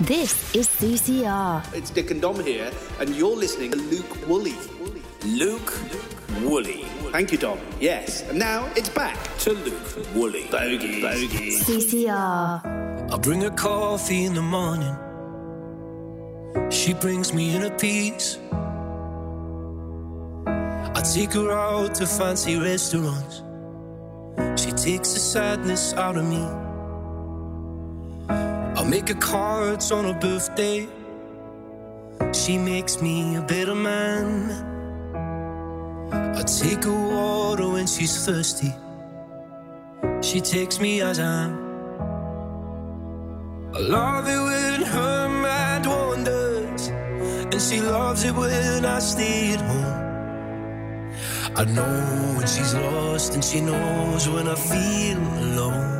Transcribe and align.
This 0.00 0.54
is 0.54 0.68
CCR. 0.68 1.74
It's 1.74 1.90
Dick 1.90 2.10
and 2.10 2.22
Dom 2.22 2.42
here, 2.42 2.70
and 2.98 3.14
you're 3.14 3.36
listening 3.36 3.70
to 3.72 3.76
Luke 3.76 4.26
Woolley. 4.26 4.54
Luke 5.26 5.78
Woolley. 6.40 6.84
Thank 7.12 7.30
you, 7.30 7.36
Dom. 7.36 7.58
Yes, 7.78 8.22
and 8.30 8.38
now 8.38 8.70
it's 8.74 8.88
back 8.88 9.18
to 9.40 9.52
Luke 9.52 10.14
Woolley. 10.14 10.48
Bogey. 10.50 11.02
Bogey. 11.02 11.58
CCR. 11.58 13.12
I 13.12 13.18
bring 13.18 13.42
her 13.42 13.50
coffee 13.50 14.24
in 14.24 14.32
the 14.32 14.40
morning. 14.40 14.96
She 16.70 16.94
brings 16.94 17.34
me 17.34 17.54
in 17.54 17.64
a 17.64 17.70
piece. 17.70 18.38
I 20.46 21.02
take 21.12 21.34
her 21.34 21.52
out 21.52 21.94
to 21.96 22.06
fancy 22.06 22.56
restaurants. 22.56 23.42
She 24.58 24.72
takes 24.72 25.12
the 25.12 25.20
sadness 25.20 25.92
out 25.92 26.16
of 26.16 26.24
me. 26.24 26.69
I 28.80 28.82
make 28.82 29.08
her 29.08 29.14
cards 29.14 29.92
on 29.92 30.06
her 30.06 30.18
birthday. 30.18 30.88
She 32.32 32.56
makes 32.56 33.02
me 33.02 33.36
a 33.36 33.42
better 33.42 33.74
man. 33.74 34.50
I 36.10 36.42
take 36.44 36.84
her 36.84 37.00
water 37.14 37.68
when 37.68 37.86
she's 37.86 38.24
thirsty. 38.24 38.72
She 40.22 40.40
takes 40.40 40.80
me 40.80 41.02
as 41.02 41.20
I 41.20 41.24
am. 41.44 41.52
I 43.74 43.80
love 43.80 44.26
it 44.26 44.42
when 44.48 44.80
her 44.94 45.28
mind 45.28 45.84
wanders, 45.84 46.88
and 46.88 47.60
she 47.60 47.82
loves 47.82 48.24
it 48.24 48.34
when 48.34 48.86
I 48.86 48.98
stay 48.98 49.52
at 49.52 49.60
home. 49.60 51.12
I 51.54 51.64
know 51.64 52.34
when 52.38 52.46
she's 52.46 52.74
lost, 52.74 53.34
and 53.34 53.44
she 53.44 53.60
knows 53.60 54.26
when 54.26 54.48
I 54.48 54.54
feel 54.54 55.18
alone. 55.18 55.99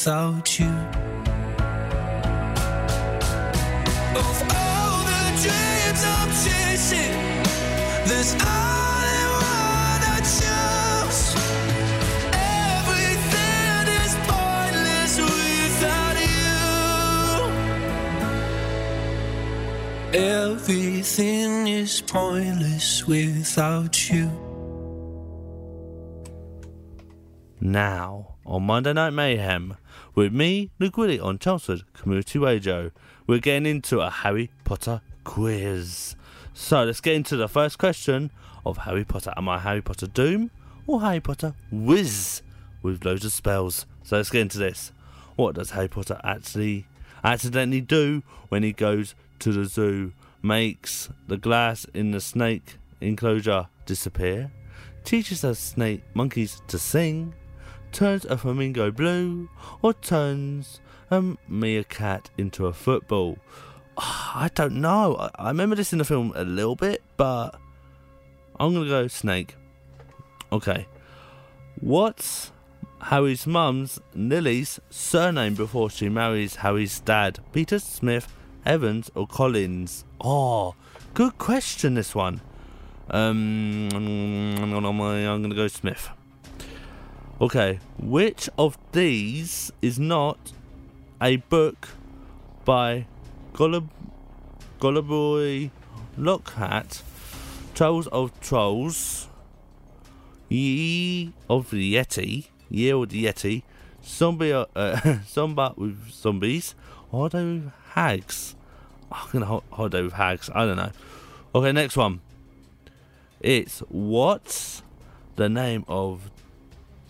Without 0.00 0.58
you. 0.58 0.64
Of 4.16 4.36
all 4.56 5.04
the 5.12 5.24
dreams 5.42 6.02
I'm 6.16 6.30
chasing, 6.44 7.14
there's 8.08 8.32
only 8.32 9.24
one 9.36 10.02
I 10.08 10.18
choose. 10.36 11.22
Everything 12.80 13.84
is 14.00 14.12
pointless 14.32 15.12
without 15.20 16.16
you. 16.32 16.60
Everything 20.18 21.50
is 21.68 22.00
pointless 22.00 23.06
without 23.06 24.10
you. 24.10 24.30
Now, 27.60 28.36
on 28.46 28.62
Monday 28.62 28.94
Night 28.94 29.10
Mayhem, 29.10 29.76
with 30.14 30.32
me, 30.32 30.70
Luke 30.78 30.98
on 30.98 31.38
Chelmsford 31.38 31.82
Community 31.92 32.38
Radio, 32.38 32.90
we're 33.26 33.38
getting 33.38 33.66
into 33.66 34.00
a 34.00 34.10
Harry 34.10 34.50
Potter 34.64 35.00
quiz. 35.24 36.16
So 36.52 36.84
let's 36.84 37.00
get 37.00 37.14
into 37.14 37.36
the 37.36 37.48
first 37.48 37.78
question 37.78 38.30
of 38.66 38.78
Harry 38.78 39.04
Potter. 39.04 39.32
Am 39.36 39.48
I 39.48 39.58
Harry 39.58 39.82
Potter 39.82 40.06
Doom 40.06 40.50
or 40.86 41.00
Harry 41.00 41.20
Potter 41.20 41.54
Whiz 41.70 42.42
with 42.82 43.04
loads 43.04 43.24
of 43.24 43.32
spells? 43.32 43.86
So 44.02 44.16
let's 44.16 44.30
get 44.30 44.42
into 44.42 44.58
this. 44.58 44.92
What 45.36 45.54
does 45.54 45.70
Harry 45.70 45.88
Potter 45.88 46.20
actually 46.24 46.86
accidentally 47.22 47.80
do 47.80 48.22
when 48.48 48.62
he 48.62 48.72
goes 48.72 49.14
to 49.40 49.52
the 49.52 49.64
zoo? 49.64 50.12
Makes 50.42 51.10
the 51.28 51.36
glass 51.36 51.84
in 51.94 52.10
the 52.10 52.20
snake 52.20 52.78
enclosure 53.00 53.68
disappear? 53.86 54.50
Teaches 55.04 55.42
the 55.42 55.54
snake 55.54 56.02
monkeys 56.14 56.62
to 56.68 56.78
sing? 56.78 57.34
Turns 57.92 58.24
a 58.24 58.38
flamingo 58.38 58.90
blue? 58.90 59.48
Or 59.82 59.92
turns 59.92 60.80
a 61.10 61.36
meerkat 61.48 62.30
into 62.38 62.66
a 62.66 62.72
football? 62.72 63.38
Ah, 63.98 64.44
I 64.44 64.48
don't 64.48 64.80
know. 64.80 65.16
I, 65.16 65.30
I 65.34 65.48
remember 65.48 65.76
this 65.76 65.92
in 65.92 65.98
the 65.98 66.04
film 66.04 66.32
a 66.36 66.44
little 66.44 66.76
bit, 66.76 67.02
but 67.16 67.56
I'm 68.58 68.72
gonna 68.74 68.88
go 68.88 69.08
snake. 69.08 69.56
Okay. 70.52 70.86
What's 71.80 72.52
Harry's 73.00 73.46
mum's 73.46 74.00
Lily's 74.14 74.80
surname 74.90 75.54
before 75.54 75.90
she 75.90 76.08
marries 76.08 76.56
Harry's 76.56 77.00
dad? 77.00 77.40
Peter 77.52 77.78
Smith, 77.78 78.32
Evans, 78.64 79.10
or 79.14 79.26
Collins? 79.26 80.04
Oh, 80.20 80.74
good 81.14 81.38
question. 81.38 81.94
This 81.94 82.14
one. 82.14 82.40
Um, 83.10 83.88
I'm 83.92 84.70
gonna 84.70 85.54
go 85.54 85.66
Smith. 85.68 86.10
Okay, 87.40 87.80
which 87.98 88.50
of 88.58 88.76
these 88.92 89.72
is 89.80 89.98
not 89.98 90.52
a 91.22 91.36
book 91.36 91.88
by 92.66 93.06
Gilderoy 93.54 95.70
Lockhart, 96.18 97.02
Trolls 97.74 98.08
of 98.08 98.38
Trolls, 98.40 99.28
Ye 100.50 101.32
of 101.48 101.70
the 101.70 101.94
Yeti, 101.94 102.48
Year 102.68 102.96
of 102.96 103.08
the 103.08 103.24
Yeti, 103.24 103.62
Zombie, 104.04 104.52
uh, 104.52 104.66
with 105.78 106.10
Zombies, 106.10 106.74
Holiday 107.10 107.42
with 107.42 107.72
Hags. 107.92 108.54
I'm 109.10 109.28
gonna 109.32 109.60
holiday 109.72 110.02
with 110.02 110.12
Hags, 110.12 110.50
I 110.54 110.66
don't 110.66 110.76
know. 110.76 110.92
Okay, 111.54 111.72
next 111.72 111.96
one. 111.96 112.20
It's 113.40 113.78
what's 113.88 114.82
the 115.36 115.48
name 115.48 115.86
of 115.88 116.30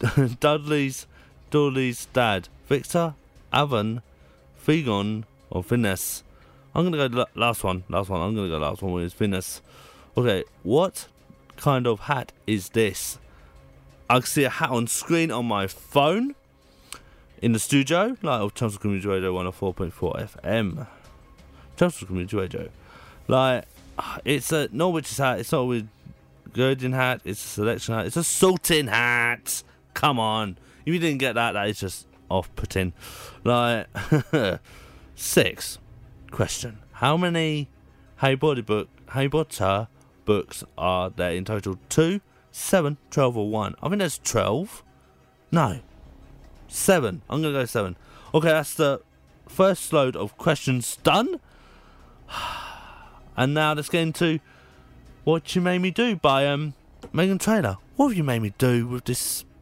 Dudley's 0.40 1.06
Dudley's 1.50 2.06
dad? 2.06 2.48
Victor, 2.68 3.14
Avon, 3.52 4.02
Figon, 4.64 5.24
or 5.50 5.62
Finesse? 5.62 6.22
I'm 6.74 6.84
gonna 6.84 7.08
go 7.08 7.18
la- 7.18 7.26
last 7.34 7.64
one. 7.64 7.84
Last 7.88 8.08
one. 8.08 8.20
I'm 8.20 8.34
gonna 8.34 8.48
go 8.48 8.58
last 8.58 8.82
one 8.82 8.92
with 8.92 9.12
Finesse. 9.12 9.60
Okay, 10.16 10.44
what 10.62 11.08
kind 11.56 11.86
of 11.86 12.00
hat 12.00 12.32
is 12.46 12.70
this? 12.70 13.18
I 14.08 14.14
can 14.14 14.26
see 14.26 14.44
a 14.44 14.50
hat 14.50 14.70
on 14.70 14.86
screen 14.86 15.30
on 15.30 15.46
my 15.46 15.66
phone 15.66 16.34
in 17.42 17.52
the 17.52 17.58
studio, 17.58 18.16
like 18.22 18.40
of 18.40 18.54
Chelmsford 18.54 18.80
Community 18.80 19.08
Radio 19.08 19.34
104.4 19.34 19.92
FM. 20.36 20.86
Chelmsford 21.76 22.08
Community 22.08 22.36
Radio. 22.36 22.68
Like, 23.28 23.64
it's 24.24 24.52
a 24.52 24.68
Norwich's 24.72 25.18
hat. 25.18 25.40
It's 25.40 25.52
not 25.52 25.62
with 25.64 25.88
Gurdon 26.52 26.92
hat. 26.92 27.20
It's 27.24 27.44
a 27.44 27.48
selection 27.48 27.94
hat. 27.94 28.06
It's 28.06 28.16
a 28.16 28.24
Sultan 28.24 28.88
hat. 28.88 29.62
Come 29.94 30.18
on. 30.18 30.58
If 30.86 30.94
you 30.94 31.00
didn't 31.00 31.18
get 31.18 31.34
that, 31.34 31.52
that 31.52 31.68
is 31.68 31.80
just 31.80 32.06
off 32.30 32.54
putting. 32.56 32.92
Like, 33.44 33.86
six. 35.14 35.78
Question. 36.30 36.78
How 36.92 37.16
many 37.16 37.68
Harry 38.16 38.36
Potter, 38.36 38.62
book, 38.62 38.88
books 40.24 40.64
are 40.78 41.10
there 41.10 41.32
in 41.32 41.44
total? 41.44 41.78
Two, 41.88 42.20
seven, 42.50 42.98
twelve, 43.10 43.36
or 43.36 43.48
one? 43.48 43.74
I 43.82 43.88
think 43.88 43.98
there's 43.98 44.18
12. 44.18 44.84
No. 45.52 45.80
Seven. 46.68 47.22
I'm 47.28 47.42
to 47.42 47.50
go 47.50 47.64
seven. 47.64 47.96
Okay, 48.32 48.48
that's 48.48 48.74
the 48.74 49.02
first 49.48 49.92
load 49.92 50.16
of 50.16 50.36
questions 50.38 50.96
done. 51.02 51.40
And 53.36 53.54
now 53.54 53.72
let's 53.72 53.88
get 53.88 54.02
into 54.02 54.38
What 55.24 55.54
You 55.54 55.62
Made 55.62 55.78
Me 55.78 55.90
Do 55.90 56.14
by 56.16 56.46
um 56.46 56.74
Megan 57.10 57.38
Taylor. 57.38 57.78
What 57.96 58.08
have 58.08 58.16
you 58.16 58.24
made 58.24 58.42
me 58.42 58.52
do 58.58 58.86
with 58.86 59.04
this 59.04 59.44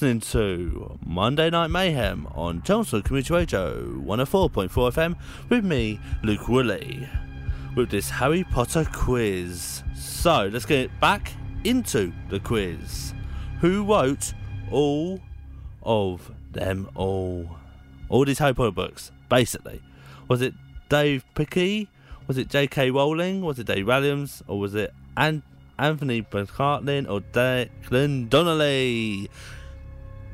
Listening 0.00 0.20
to 0.20 0.98
Monday 1.04 1.50
Night 1.50 1.66
Mayhem 1.66 2.26
on 2.34 2.62
Chelmsford 2.62 3.04
Community 3.04 3.34
Radio 3.34 3.84
104.4 3.98 4.70
FM 4.70 5.14
with 5.50 5.62
me, 5.62 6.00
Luke 6.22 6.48
Woolley, 6.48 7.06
with 7.76 7.90
this 7.90 8.08
Harry 8.08 8.42
Potter 8.44 8.86
quiz. 8.90 9.82
So 9.94 10.48
let's 10.50 10.64
get 10.64 10.88
back 11.00 11.34
into 11.64 12.14
the 12.30 12.40
quiz. 12.40 13.12
Who 13.60 13.84
wrote 13.84 14.32
all 14.70 15.20
of 15.82 16.32
them 16.50 16.88
all? 16.94 17.46
All 18.08 18.24
these 18.24 18.38
Harry 18.38 18.54
Potter 18.54 18.70
books, 18.70 19.12
basically. 19.28 19.82
Was 20.28 20.40
it 20.40 20.54
Dav 20.88 21.26
Pilkey? 21.34 21.88
Was 22.26 22.38
it 22.38 22.48
J.K. 22.48 22.90
Rowling? 22.90 23.42
Was 23.42 23.58
it 23.58 23.66
Dave 23.66 23.86
Williams? 23.86 24.42
Or 24.46 24.58
was 24.58 24.74
it 24.74 24.94
An- 25.18 25.42
Anthony 25.78 26.22
McCartney 26.22 27.06
or 27.06 27.20
Declan 27.20 28.30
Donnelly? 28.30 29.28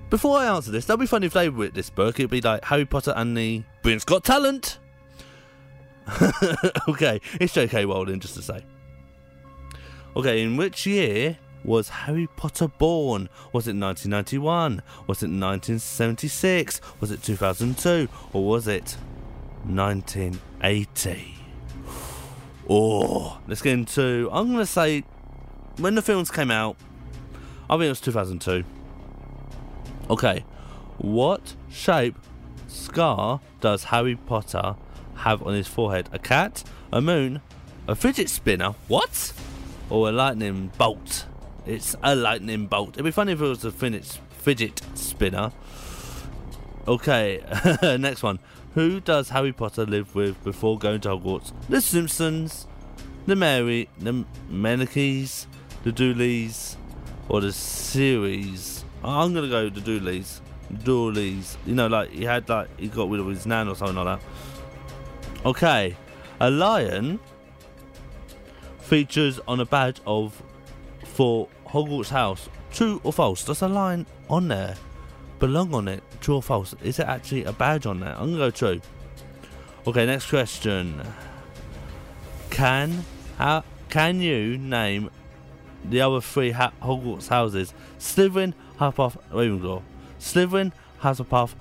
Before 0.09 0.39
I 0.39 0.47
answer 0.47 0.71
this, 0.71 0.85
that'd 0.85 1.01
be 1.01 1.07
funny 1.07 1.27
if 1.27 1.33
they 1.33 1.49
wrote 1.49 1.75
this 1.75 1.91
book. 1.91 2.21
It'd 2.21 2.31
be 2.31 2.41
like 2.41 2.65
Harry 2.65 2.85
Potter 2.85 3.13
and 3.17 3.37
the 3.37 3.65
Britain's 3.83 4.05
Got 4.05 4.25
Talent. 4.25 4.79
okay, 6.89 7.21
it's 7.41 7.53
J.K. 7.53 7.85
Rowling, 7.85 8.21
just 8.21 8.35
to 8.35 8.43
say. 8.43 8.65
Okay, 10.15 10.43
in 10.43 10.57
which 10.57 10.87
year 10.87 11.39
was 11.65 11.89
Harry 11.89 12.29
Potter 12.37 12.69
born? 12.69 13.29
Was 13.53 13.67
it 13.67 13.75
1991? 13.75 14.83
Was 15.09 15.23
it 15.23 15.27
1976? 15.27 16.81
Was 17.01 17.11
it 17.11 17.23
2002? 17.23 18.09
Or 18.33 18.45
was 18.45 18.69
it 18.69 18.97
1980? 19.65 21.33
Oh, 22.69 23.39
let's 23.47 23.63
get 23.63 23.75
into. 23.75 24.29
I'm 24.33 24.49
going 24.49 24.59
to 24.59 24.67
say 24.67 25.05
when 25.77 25.95
the 25.95 26.03
films 26.03 26.33
came 26.33 26.51
out, 26.51 26.77
I 27.71 27.75
think 27.75 27.85
it 27.85 27.91
was 27.91 28.01
2002. 28.01 28.65
Okay, 30.09 30.45
what 30.99 31.55
shape 31.69 32.17
scar 32.69 33.41
does 33.61 33.85
Harry 33.85 34.15
Potter 34.15 34.77
have 35.17 35.43
on 35.43 35.55
his 35.55 35.67
forehead? 35.67 36.09
A 36.13 36.19
cat, 36.19 36.63
a 36.93 37.01
moon, 37.01 37.41
a 37.89 37.97
fidget 37.97 38.29
spinner, 38.31 38.75
what? 38.87 39.33
Or 39.91 40.09
a 40.09 40.13
lightning 40.13 40.71
bolt? 40.79 41.27
It's 41.67 41.97
a 42.05 42.15
lightning 42.15 42.67
bolt. 42.67 42.91
It'd 42.91 43.05
be 43.05 43.11
funny 43.11 43.33
if 43.33 43.41
it 43.41 43.45
was 43.45 43.65
a 43.65 43.73
fidget, 43.73 44.81
spinner. 44.95 45.51
Okay, 46.87 47.43
next 47.99 48.23
one. 48.23 48.39
Who 48.75 49.01
does 49.01 49.31
Harry 49.31 49.53
Potter 49.53 49.87
live 49.87 50.15
with 50.15 50.43
before 50.45 50.79
going 50.79 51.01
to 51.01 51.09
Hogwarts? 51.09 51.53
The 51.69 51.81
Simpsons, 51.81 52.69
the 53.27 53.35
Mary, 53.35 53.89
the 53.99 54.25
Menikeys, 54.51 55.47
the 55.83 55.91
Dooleys, 55.91 56.77
or 57.29 57.41
the 57.41 57.53
series? 57.53 58.76
I'm 59.05 59.35
gonna 59.35 59.49
go 59.49 59.69
to 59.69 59.81
Dooleys. 59.81 60.41
Dooleys. 60.73 61.57
You 61.67 61.75
know, 61.75 61.87
like 61.87 62.11
he 62.11 62.25
had 62.25 62.49
like 62.49 62.69
he 62.79 62.89
got 62.89 63.09
rid 63.09 63.21
of 63.21 63.29
his 63.29 63.47
nan 63.47 63.69
or 63.69 63.77
something 63.77 63.97
like 63.97 64.21
that. 64.21 65.47
Okay, 65.47 65.97
a 66.41 66.51
lion 66.51 67.21
features 68.81 69.41
on 69.47 69.61
a 69.61 69.65
badge 69.65 70.01
of 70.07 70.43
for 71.05 71.49
Hogwarts 71.67 72.11
House. 72.11 72.49
True 72.73 73.01
or 73.05 73.13
false? 73.13 73.45
Does 73.45 73.63
a 73.63 73.69
lion 73.69 74.07
on 74.29 74.49
there 74.49 74.77
belong 75.39 75.75
on 75.75 75.89
it? 75.89 76.03
True 76.21 76.37
or 76.37 76.43
false? 76.43 76.75
Is 76.83 76.99
it 76.99 77.07
actually 77.07 77.45
a 77.45 77.53
badge 77.53 77.87
on 77.87 78.01
there? 78.01 78.15
I'm 78.15 78.33
gonna 78.33 78.39
go 78.39 78.51
true. 78.51 78.81
Okay, 79.87 80.05
next 80.05 80.29
question. 80.29 81.01
Can 82.51 83.05
how 83.39 83.65
can 83.89 84.21
you 84.21 84.59
name 84.59 85.11
the 85.91 86.01
other 86.01 86.21
three 86.21 86.53
ha- 86.53 86.73
Hogwarts 86.83 87.29
houses? 87.29 87.75
Slytherin, 87.99 88.55
Hufflepuff, 88.79 89.17
Ravenclaw. 89.31 89.83
Slytherin, 90.19 90.73
Hufflepuff, 91.01 91.55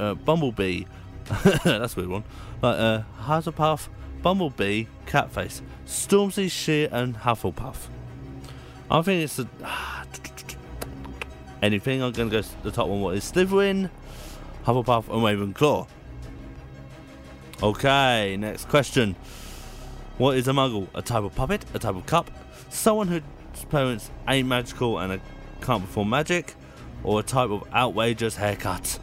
uh, 0.00 0.14
Bumblebee. 0.14 0.84
That's 1.64 1.94
a 1.94 1.96
weird 1.96 2.08
one. 2.08 2.24
Like, 2.60 2.78
uh, 2.78 3.02
Hufflepuff, 3.22 3.88
Bumblebee, 4.22 4.86
Catface, 5.06 5.62
Stormzy, 5.86 6.50
Sheer, 6.50 6.88
and 6.92 7.16
Hufflepuff. 7.16 7.76
I 8.90 9.02
think 9.02 9.24
it's 9.24 9.38
a, 9.38 9.48
anything. 11.62 12.02
I'm 12.02 12.12
gonna 12.12 12.30
go 12.30 12.38
s- 12.38 12.54
the 12.62 12.70
top 12.70 12.88
one. 12.88 13.00
What 13.00 13.16
is 13.16 13.30
Slytherin, 13.30 13.90
Hufflepuff, 14.66 15.08
and 15.08 15.54
Ravenclaw? 15.54 15.86
Okay, 17.62 18.36
next 18.38 18.68
question. 18.68 19.14
What 20.18 20.36
is 20.36 20.48
a 20.48 20.52
muggle? 20.52 20.88
A 20.94 21.02
type 21.02 21.22
of 21.22 21.34
puppet? 21.34 21.64
A 21.74 21.78
type 21.78 21.94
of 21.94 22.04
cup? 22.06 22.30
Someone 22.72 23.08
whose 23.08 23.22
parents 23.68 24.10
ain't 24.26 24.48
magical 24.48 24.98
and 24.98 25.20
can't 25.60 25.82
perform 25.82 26.08
magic? 26.08 26.54
Or 27.04 27.20
a 27.20 27.22
type 27.22 27.50
of 27.50 27.64
outrageous 27.72 28.36
haircut? 28.36 28.98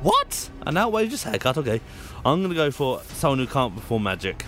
What? 0.00 0.50
An 0.66 0.76
outrageous 0.76 1.24
haircut? 1.24 1.58
Okay. 1.58 1.80
I'm 2.24 2.42
gonna 2.42 2.54
go 2.54 2.70
for 2.70 3.02
someone 3.14 3.40
who 3.40 3.46
can't 3.46 3.74
perform 3.74 4.04
magic. 4.04 4.44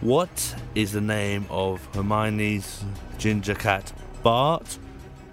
What 0.00 0.56
is 0.74 0.92
the 0.92 1.00
name 1.00 1.46
of 1.48 1.86
Hermione's 1.94 2.82
ginger 3.16 3.54
cat? 3.54 3.92
Bart, 4.22 4.78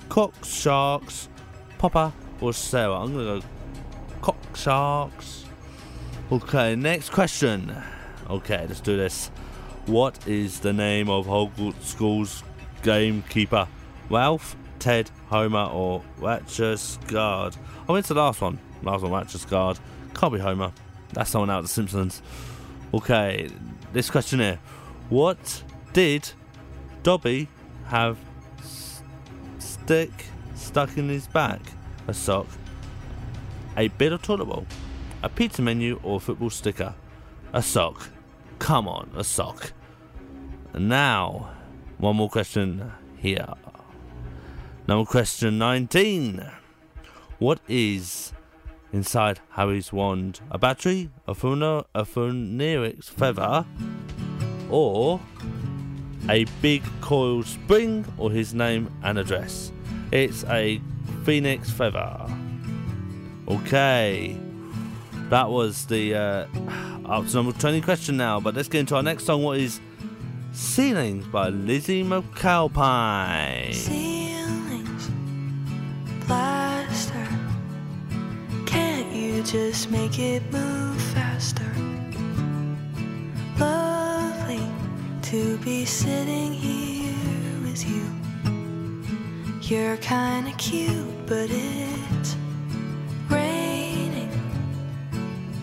Cox 0.09 0.53
Sharks, 0.53 1.27
Popper, 1.79 2.13
or 2.39 2.53
Sarah? 2.53 2.99
I'm 2.99 3.13
gonna 3.13 3.39
go 3.39 3.47
Cox 4.21 4.61
Sharks. 4.61 5.45
Okay, 6.31 6.75
next 6.75 7.09
question. 7.09 7.75
Okay, 8.29 8.65
let's 8.67 8.81
do 8.81 8.95
this. 8.95 9.31
What 9.87 10.27
is 10.27 10.59
the 10.59 10.73
name 10.73 11.09
of 11.09 11.27
Hogwarts 11.27 11.81
School's 11.81 12.43
gamekeeper? 12.83 13.69
Ralph, 14.09 14.57
Ted, 14.79 15.09
Homer, 15.27 15.69
or 15.71 16.03
Ratchus 16.19 16.97
Guard? 17.07 17.55
I 17.87 17.93
went 17.93 18.05
to 18.07 18.13
the 18.13 18.19
last 18.19 18.41
one. 18.41 18.59
Last 18.83 19.01
one, 19.03 19.13
Ratchus 19.13 19.45
Guard. 19.49 19.79
Can't 20.13 20.33
be 20.33 20.39
Homer. 20.39 20.73
That's 21.13 21.29
someone 21.29 21.49
out 21.49 21.59
of 21.59 21.63
The 21.63 21.69
Simpsons. 21.69 22.21
Okay, 22.93 23.49
this 23.93 24.09
question 24.09 24.39
here. 24.39 24.59
What 25.07 25.63
did 25.93 26.29
Dobby 27.03 27.47
have 27.85 28.17
stick 29.57 30.11
stuck 30.55 30.97
in 30.97 31.07
his 31.07 31.27
back? 31.27 31.61
A 32.09 32.13
sock, 32.13 32.47
a 33.77 33.87
bit 33.87 34.11
of 34.11 34.21
toilet 34.21 34.45
roll, 34.45 34.67
a 35.23 35.29
pizza 35.29 35.61
menu, 35.61 35.97
or 36.03 36.17
a 36.17 36.19
football 36.19 36.49
sticker? 36.49 36.93
A 37.53 37.61
sock. 37.61 38.09
Come 38.59 38.89
on, 38.89 39.09
a 39.15 39.23
sock. 39.23 39.71
And 40.73 40.89
now, 40.89 41.49
one 41.97 42.15
more 42.15 42.29
question 42.29 42.91
here. 43.17 43.53
Number 44.87 45.05
question 45.05 45.57
19. 45.57 46.45
What 47.39 47.59
is 47.67 48.31
inside 48.93 49.39
Harry's 49.51 49.91
wand? 49.91 50.39
A 50.49 50.57
battery, 50.57 51.09
a, 51.27 51.33
phono- 51.33 51.85
a 51.93 52.05
phonetics 52.05 53.09
feather, 53.09 53.65
or 54.69 55.19
a 56.29 56.45
big 56.61 56.83
coil 57.01 57.43
spring, 57.43 58.05
or 58.17 58.31
his 58.31 58.53
name 58.53 58.91
and 59.03 59.17
address? 59.17 59.71
It's 60.11 60.43
a 60.45 60.81
phoenix 61.25 61.69
feather. 61.69 62.25
Okay. 63.47 64.37
That 65.29 65.49
was 65.49 65.85
the 65.87 66.15
uh, 66.15 66.47
up 67.05 67.27
to 67.27 67.35
number 67.35 67.51
20 67.51 67.81
question 67.81 68.17
now, 68.17 68.39
but 68.39 68.55
let's 68.55 68.69
get 68.69 68.79
into 68.79 68.95
our 68.95 69.03
next 69.03 69.25
song. 69.25 69.43
What 69.43 69.59
is 69.59 69.81
Ceilings 70.57 71.27
by 71.27 71.49
Lizzie 71.49 72.03
McAlpine? 72.03 73.75
ceilings 73.75 75.11
plaster. 76.21 77.27
Can't 78.65 79.13
you 79.13 79.43
just 79.43 79.91
make 79.91 80.17
it 80.17 80.41
move 80.51 80.99
faster? 81.13 81.71
Lovely 83.59 84.67
to 85.29 85.59
be 85.59 85.85
sitting 85.85 86.53
here 86.53 87.61
with 87.61 87.87
you. 87.87 88.11
You're 89.61 89.97
kinda 89.97 90.53
cute 90.57 91.27
but 91.27 91.51
it's 91.51 92.35
raining 93.29 94.31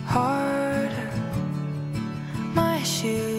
harder 0.05 0.45
my 0.45 0.54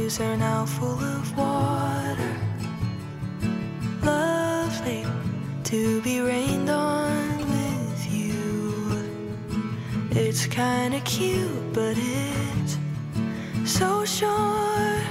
are 0.07 0.37
now 0.37 0.65
full 0.65 1.01
of 1.01 1.37
water 1.37 2.37
lovely 4.03 5.05
to 5.65 6.01
be 6.03 6.21
rained 6.21 6.71
on 6.71 7.39
with 7.39 8.07
you. 8.15 9.03
It's 10.13 10.47
kinda 10.47 11.01
cute, 11.01 11.73
but 11.73 11.97
it's 11.99 12.79
so 13.65 14.05
short. 14.05 15.03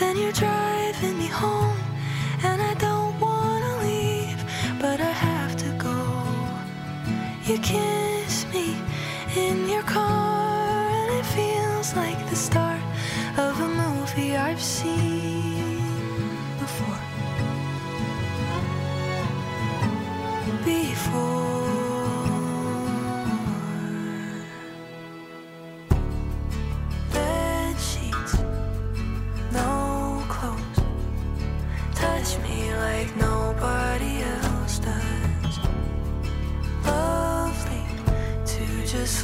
Then 0.00 0.16
you're 0.16 0.32
driving 0.32 1.18
me 1.18 1.26
home, 1.26 1.76
and 2.42 2.62
I 2.62 2.72
don't 2.86 3.20
wanna 3.20 3.72
leave, 3.82 4.42
but 4.80 5.02
I 5.02 5.12
have 5.28 5.54
to 5.64 5.68
go. 5.76 5.98
You 7.44 7.58
kiss 7.58 7.93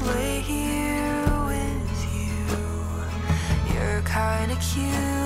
lay 0.03 0.41
here 0.41 1.25
with 1.47 1.99
you. 2.15 3.75
You're 3.75 4.03
kinda 4.03 4.57
cute, 4.57 5.20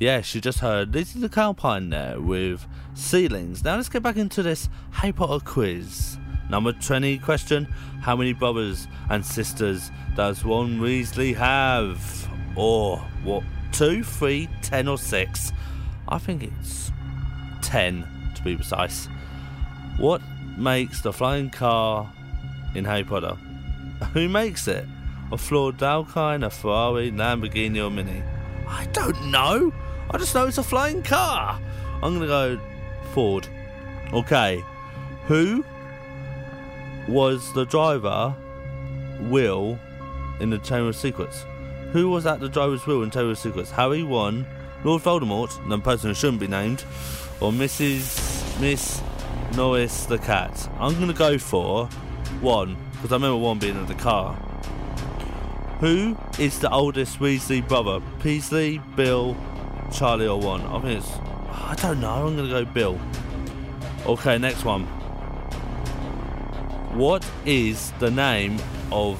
Yes, 0.00 0.34
you 0.34 0.40
just 0.40 0.60
heard 0.60 0.94
This 0.94 1.14
Lizzie 1.14 1.28
McAlpine 1.28 1.90
there 1.90 2.18
with 2.18 2.66
ceilings. 2.94 3.62
Now 3.62 3.76
let's 3.76 3.90
get 3.90 4.02
back 4.02 4.16
into 4.16 4.42
this 4.42 4.70
Harry 4.92 5.12
Potter 5.12 5.44
quiz. 5.44 6.16
Number 6.48 6.72
20 6.72 7.18
question 7.18 7.66
How 8.00 8.16
many 8.16 8.32
brothers 8.32 8.88
and 9.10 9.22
sisters 9.22 9.90
does 10.16 10.42
Ron 10.42 10.80
Weasley 10.80 11.36
have? 11.36 12.30
Or 12.56 12.96
what? 13.24 13.44
Two, 13.72 14.02
three, 14.02 14.48
ten, 14.62 14.88
or 14.88 14.96
six? 14.96 15.52
I 16.08 16.16
think 16.16 16.44
it's 16.44 16.90
10 17.60 18.06
to 18.36 18.42
be 18.42 18.56
precise. 18.56 19.06
What 19.98 20.22
makes 20.56 21.02
the 21.02 21.12
flying 21.12 21.50
car 21.50 22.10
in 22.74 22.86
Harry 22.86 23.04
Potter? 23.04 23.34
Who 24.14 24.30
makes 24.30 24.66
it? 24.66 24.86
A 25.30 25.36
Ford 25.36 25.76
Dalkine, 25.76 26.46
a 26.46 26.48
Ferrari, 26.48 27.12
Lamborghini, 27.12 27.86
or 27.86 27.90
Mini? 27.90 28.22
I 28.66 28.86
don't 28.94 29.30
know. 29.30 29.70
I 30.12 30.18
just 30.18 30.34
know 30.34 30.46
it's 30.46 30.58
a 30.58 30.62
flying 30.62 31.02
car. 31.02 31.60
I'm 32.02 32.14
gonna 32.14 32.26
go 32.26 32.60
Ford. 33.12 33.46
Okay. 34.12 34.64
Who 35.26 35.64
was 37.06 37.52
the 37.52 37.64
driver 37.64 38.34
Will 39.20 39.78
in 40.40 40.50
the 40.50 40.58
Chamber 40.58 40.88
of 40.88 40.96
Secrets? 40.96 41.44
Who 41.92 42.08
was 42.08 42.26
at 42.26 42.40
the 42.40 42.48
driver's 42.48 42.84
wheel 42.86 43.02
in 43.02 43.10
Chamber 43.10 43.30
of 43.30 43.38
Secrets? 43.38 43.70
Harry 43.70 44.02
one, 44.02 44.46
Lord 44.82 45.02
Voldemort, 45.02 45.68
the 45.68 45.78
person 45.78 46.10
who 46.10 46.14
shouldn't 46.14 46.40
be 46.40 46.48
named, 46.48 46.84
or 47.40 47.52
Mrs. 47.52 48.60
Miss 48.60 49.00
Norris 49.54 50.06
the 50.06 50.18
cat? 50.18 50.68
I'm 50.78 50.98
gonna 50.98 51.12
go 51.12 51.38
for 51.38 51.88
Ron 52.42 52.76
because 52.92 53.12
I 53.12 53.16
remember 53.16 53.44
Ron 53.44 53.58
being 53.58 53.76
in 53.76 53.86
the 53.86 53.94
car. 53.94 54.34
Who 55.80 56.16
is 56.38 56.58
the 56.58 56.70
oldest 56.70 57.20
Weasley 57.20 57.66
brother? 57.66 58.00
Peasley, 58.22 58.82
Bill, 58.96 59.34
Charlie, 59.92 60.26
or 60.26 60.40
Ron? 60.40 60.62
I 60.62 60.80
think 60.80 60.98
it's. 60.98 61.10
I 61.50 61.74
don't 61.76 62.00
know. 62.00 62.26
I'm 62.26 62.36
gonna 62.36 62.48
go 62.48 62.64
Bill. 62.64 63.00
Okay, 64.06 64.38
next 64.38 64.64
one. 64.64 64.84
What 66.96 67.28
is 67.44 67.92
the 67.98 68.10
name 68.10 68.58
of 68.90 69.18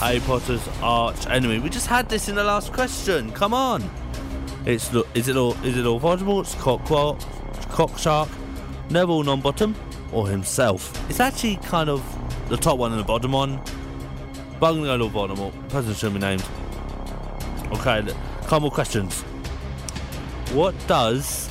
Harry 0.00 0.20
Potter's 0.20 0.66
arch 0.82 1.26
enemy? 1.26 1.58
We 1.58 1.70
just 1.70 1.86
had 1.86 2.08
this 2.08 2.28
in 2.28 2.34
the 2.34 2.44
last 2.44 2.72
question. 2.72 3.32
Come 3.32 3.54
on. 3.54 3.88
It's 4.64 4.94
is 5.14 5.28
it 5.28 5.36
all 5.36 5.54
is 5.64 5.76
it 5.76 5.86
all 5.86 5.98
Voldemort's 5.98 6.54
cock 6.54 6.84
cock 7.70 7.98
shark, 7.98 8.28
Neville 8.90 9.24
Longbottom, 9.24 9.74
or 10.12 10.28
himself? 10.28 10.92
It's 11.10 11.20
actually 11.20 11.56
kind 11.56 11.88
of 11.90 12.02
the 12.48 12.56
top 12.56 12.78
one 12.78 12.92
and 12.92 13.00
the 13.00 13.04
bottom 13.04 13.32
one. 13.32 13.60
But 14.60 14.70
I'm 14.70 14.84
gonna 14.84 14.98
go 14.98 15.06
Lord 15.06 15.30
Voldemort. 15.30 15.68
Person 15.70 15.94
should 15.94 16.12
be 16.12 16.20
named. 16.20 16.44
Okay, 17.72 18.02
couple 18.42 18.60
more 18.60 18.70
questions. 18.70 19.24
What 20.52 20.74
does 20.86 21.48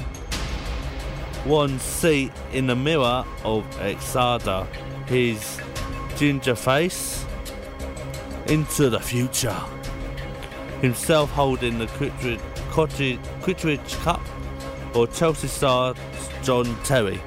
one 1.43 1.79
see 1.79 2.31
in 2.53 2.67
the 2.67 2.75
mirror 2.75 3.25
of 3.43 3.63
Exada? 3.79 4.67
His 5.07 5.59
ginger 6.15 6.53
face 6.53 7.25
into 8.45 8.91
the 8.91 8.99
future. 8.99 9.59
Himself 10.81 11.31
holding 11.31 11.79
the 11.79 11.87
Quidditch 11.87 14.03
Cup 14.03 14.21
or 14.93 15.07
Chelsea 15.07 15.47
star 15.47 15.95
John 16.43 16.67
Terry. 16.83 17.19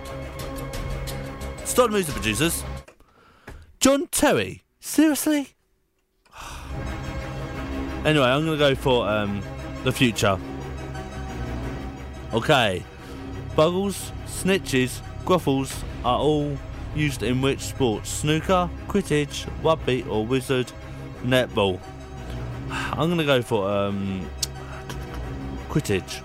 Stop 1.64 1.90
the 1.90 1.94
music 1.94 2.14
producers. 2.14 2.62
John 3.80 4.06
Terry? 4.12 4.62
Seriously? 4.78 5.48
Anyway, 8.04 8.26
I'm 8.26 8.44
gonna 8.44 8.58
go 8.58 8.74
for 8.74 9.08
um, 9.08 9.42
the 9.82 9.90
future. 9.90 10.38
Okay. 12.34 12.82
Buggles, 13.54 14.10
snitches, 14.26 15.00
gruffles 15.24 15.84
are 16.04 16.18
all 16.18 16.58
used 16.96 17.22
in 17.22 17.40
which 17.40 17.60
sports? 17.60 18.10
Snooker, 18.10 18.68
Quidditch, 18.88 19.48
rugby, 19.62 20.02
or 20.02 20.26
wizard 20.26 20.72
netball? 21.22 21.78
I'm 22.68 23.08
gonna 23.08 23.24
go 23.24 23.40
for 23.40 23.70
um, 23.70 24.28
Quidditch. 25.68 26.22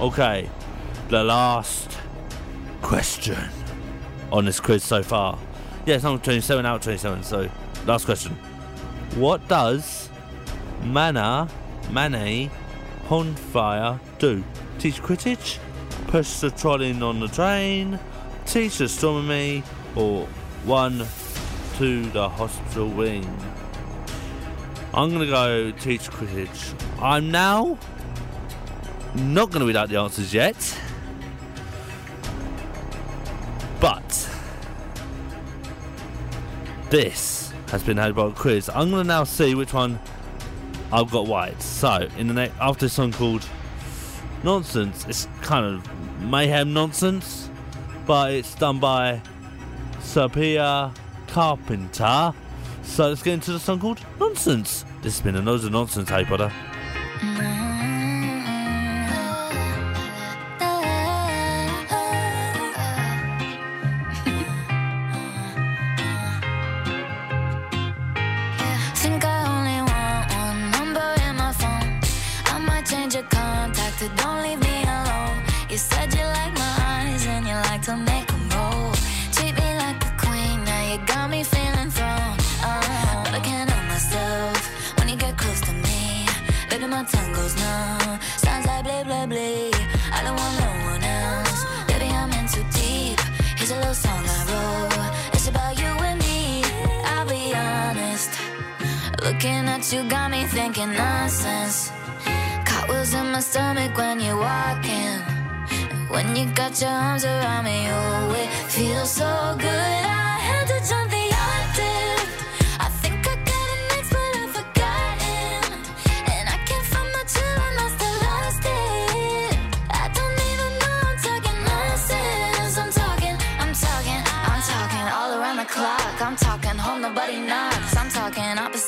Okay. 0.00 0.48
The 1.08 1.24
last 1.24 1.98
question 2.80 3.50
on 4.30 4.44
this 4.44 4.60
quiz 4.60 4.84
so 4.84 5.02
far. 5.02 5.36
Yeah, 5.84 5.96
it's 5.96 6.04
number 6.04 6.22
27 6.22 6.64
out 6.64 6.76
of 6.76 6.82
27, 6.82 7.24
so 7.24 7.50
last 7.86 8.04
question. 8.04 8.36
What 9.16 9.46
does 9.48 10.08
Mana, 10.82 11.48
Mane, 11.90 12.50
Honfire 13.08 13.98
do? 14.18 14.44
Teach 14.78 15.02
Quidditch? 15.02 15.58
Push 16.08 16.40
the 16.40 16.50
trolling 16.50 17.02
on 17.02 17.20
the 17.20 17.28
train? 17.28 17.98
Teach 18.46 18.80
astronomy? 18.80 19.62
Or 19.96 20.26
one 20.64 21.06
to 21.78 22.10
the 22.10 22.28
hospital 22.28 22.88
wing? 22.88 23.24
I'm 24.92 25.10
gonna 25.10 25.26
go 25.26 25.70
teach 25.72 26.10
Quidditch. 26.10 26.74
I'm 27.00 27.30
now 27.30 27.78
not 29.14 29.50
gonna 29.50 29.64
read 29.64 29.76
out 29.76 29.88
the 29.88 29.98
answers 29.98 30.32
yet. 30.32 30.80
But 33.80 34.30
this 36.90 37.52
has 37.68 37.82
been 37.82 37.96
Potter 37.96 38.34
quiz. 38.34 38.68
I'm 38.68 38.90
gonna 38.90 39.04
now 39.04 39.24
see 39.24 39.54
which 39.54 39.72
one 39.72 39.98
I've 40.92 41.10
got 41.10 41.28
right. 41.28 41.60
So 41.60 42.08
in 42.16 42.28
the 42.28 42.34
next 42.34 42.54
after 42.60 42.86
a 42.86 42.88
song 42.88 43.12
called 43.12 43.44
Nonsense, 44.44 45.06
it's 45.08 45.26
kind 45.40 45.64
of 45.64 46.20
mayhem 46.20 46.74
nonsense, 46.74 47.48
but 48.06 48.30
it's 48.32 48.54
done 48.54 48.78
by 48.78 49.22
Sophia 50.00 50.92
Carpenter. 51.28 52.34
So 52.82 53.08
let's 53.08 53.22
get 53.22 53.32
into 53.32 53.52
the 53.52 53.58
song 53.58 53.80
called 53.80 54.00
Nonsense. 54.20 54.84
This 55.00 55.16
has 55.16 55.24
been 55.24 55.36
another 55.36 55.70
nonsense, 55.70 56.10
Harry 56.10 56.26
Potter. 56.26 56.52
Mm, 57.20 57.53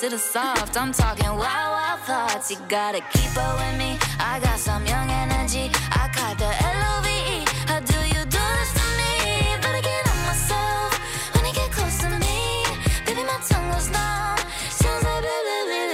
opposite 0.07 0.13
of 0.13 0.21
soft. 0.21 0.77
I'm 0.77 0.93
talking 0.93 1.27
wild, 1.27 1.39
wild 1.39 2.01
thoughts. 2.01 2.51
You 2.51 2.59
gotta 2.69 3.01
keep 3.13 3.37
up 3.37 3.59
with 3.59 3.79
me. 3.79 3.99
I 4.19 4.39
got 4.41 4.59
some 4.59 4.87
young 4.87 5.11
energy. 5.11 5.71
I 5.93 6.09
got 6.15 6.39
the 6.39 6.45
L 6.45 6.83
O 6.91 7.03
V 7.03 7.09
E. 7.09 7.45
How 7.67 7.81
do 7.81 7.99
you 8.15 8.23
do 8.25 8.43
this 8.59 8.73
to 8.79 8.87
me? 8.99 9.57
Better 9.63 9.83
get 9.83 10.09
on 10.11 10.19
myself 10.27 10.91
when 11.35 11.45
you 11.47 11.53
get 11.55 11.71
close 11.73 11.99
to 11.99 12.11
me. 12.25 12.65
Baby, 13.07 13.23
my 13.25 13.39
tongue 13.49 13.71
goes 13.73 13.89
numb. 13.91 14.39
Sounds 14.71 15.03
like 15.05 15.23
blah, 15.27 15.43
blah. 15.47 15.91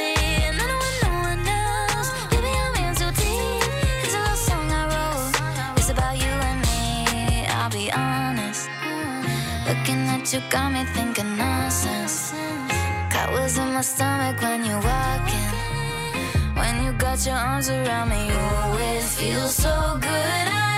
And 0.48 0.60
I 0.60 0.66
don't 0.70 0.80
want 0.84 0.96
no 1.02 1.10
one 1.30 1.46
else. 1.48 2.10
Baby, 2.30 2.52
I'm 2.64 2.74
in 2.84 2.94
too 2.94 3.12
deep. 3.16 3.64
Here's 4.02 4.14
a 4.14 4.20
little 4.20 4.36
song 4.36 4.68
I 4.70 4.82
wrote. 4.92 5.78
It's 5.78 5.90
about 5.90 6.16
you 6.18 6.32
and 6.50 6.60
me. 6.66 7.46
I'll 7.48 7.70
be 7.70 7.90
honest. 7.92 8.68
Looking 9.66 10.02
at 10.14 10.32
you 10.32 10.40
got 10.50 10.72
me 10.72 10.84
thinking 10.84 11.11
nonsense. 13.56 13.58
In 13.58 13.74
my 13.74 13.80
stomach 13.80 14.42
when 14.42 14.64
you're 14.64 14.80
walking. 14.80 15.50
When 16.54 16.84
you 16.84 16.92
got 16.92 17.12
got 17.16 17.26
your 17.26 17.34
arms 17.36 17.68
around 17.68 18.08
me, 18.10 18.28
you 18.28 18.38
always 18.38 19.14
feel 19.14 19.48
so 19.48 19.98
good. 20.00 20.08
I 20.08 20.71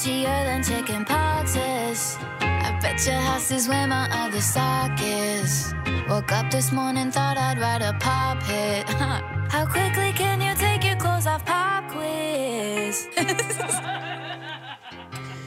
This 0.00 0.08
catchier 0.08 0.44
than 0.44 0.62
chicken 0.62 1.04
poxes. 1.04 2.16
I 2.40 2.78
bet 2.80 3.04
your 3.04 3.16
house 3.16 3.50
is 3.50 3.68
where 3.68 3.86
my 3.86 4.08
other 4.10 4.40
sock 4.40 4.98
is. 5.02 5.74
Woke 6.08 6.32
up 6.32 6.50
this 6.50 6.72
morning, 6.72 7.10
thought 7.10 7.36
I'd 7.36 7.58
write 7.58 7.82
a 7.82 7.92
pop 8.00 8.42
hit. 8.42 8.88
How 9.50 9.66
quickly 9.66 10.12
can 10.12 10.40
you 10.40 10.54
take 10.54 10.84
your 10.84 10.96
clothes 10.96 11.26
off? 11.26 11.44
Pop 11.44 11.90
quiz. 11.90 13.08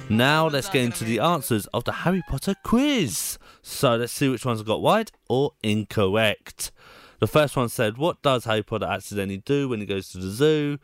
Now 0.10 0.48
let's 0.48 0.70
get 0.70 0.84
into 0.84 1.06
the 1.06 1.20
answers 1.20 1.66
of 1.68 1.86
the 1.86 1.92
Harry 1.92 2.22
Potter 2.30 2.54
quiz. 2.64 3.40
So 3.64 3.96
let's 3.96 4.14
see 4.14 4.30
which 4.30 4.46
ones 4.46 4.62
got 4.62 4.84
right 4.84 5.12
or 5.28 5.54
incorrect. 5.64 6.72
The 7.20 7.26
first 7.26 7.56
one 7.56 7.70
said, 7.70 7.98
What 7.98 8.22
does 8.22 8.46
Harry 8.46 8.62
Potter 8.62 8.86
accidentally 8.86 9.38
do 9.38 9.70
when 9.70 9.80
he 9.80 9.88
goes 9.88 10.10
to 10.10 10.20
the 10.20 10.30
zoo? 10.30 10.78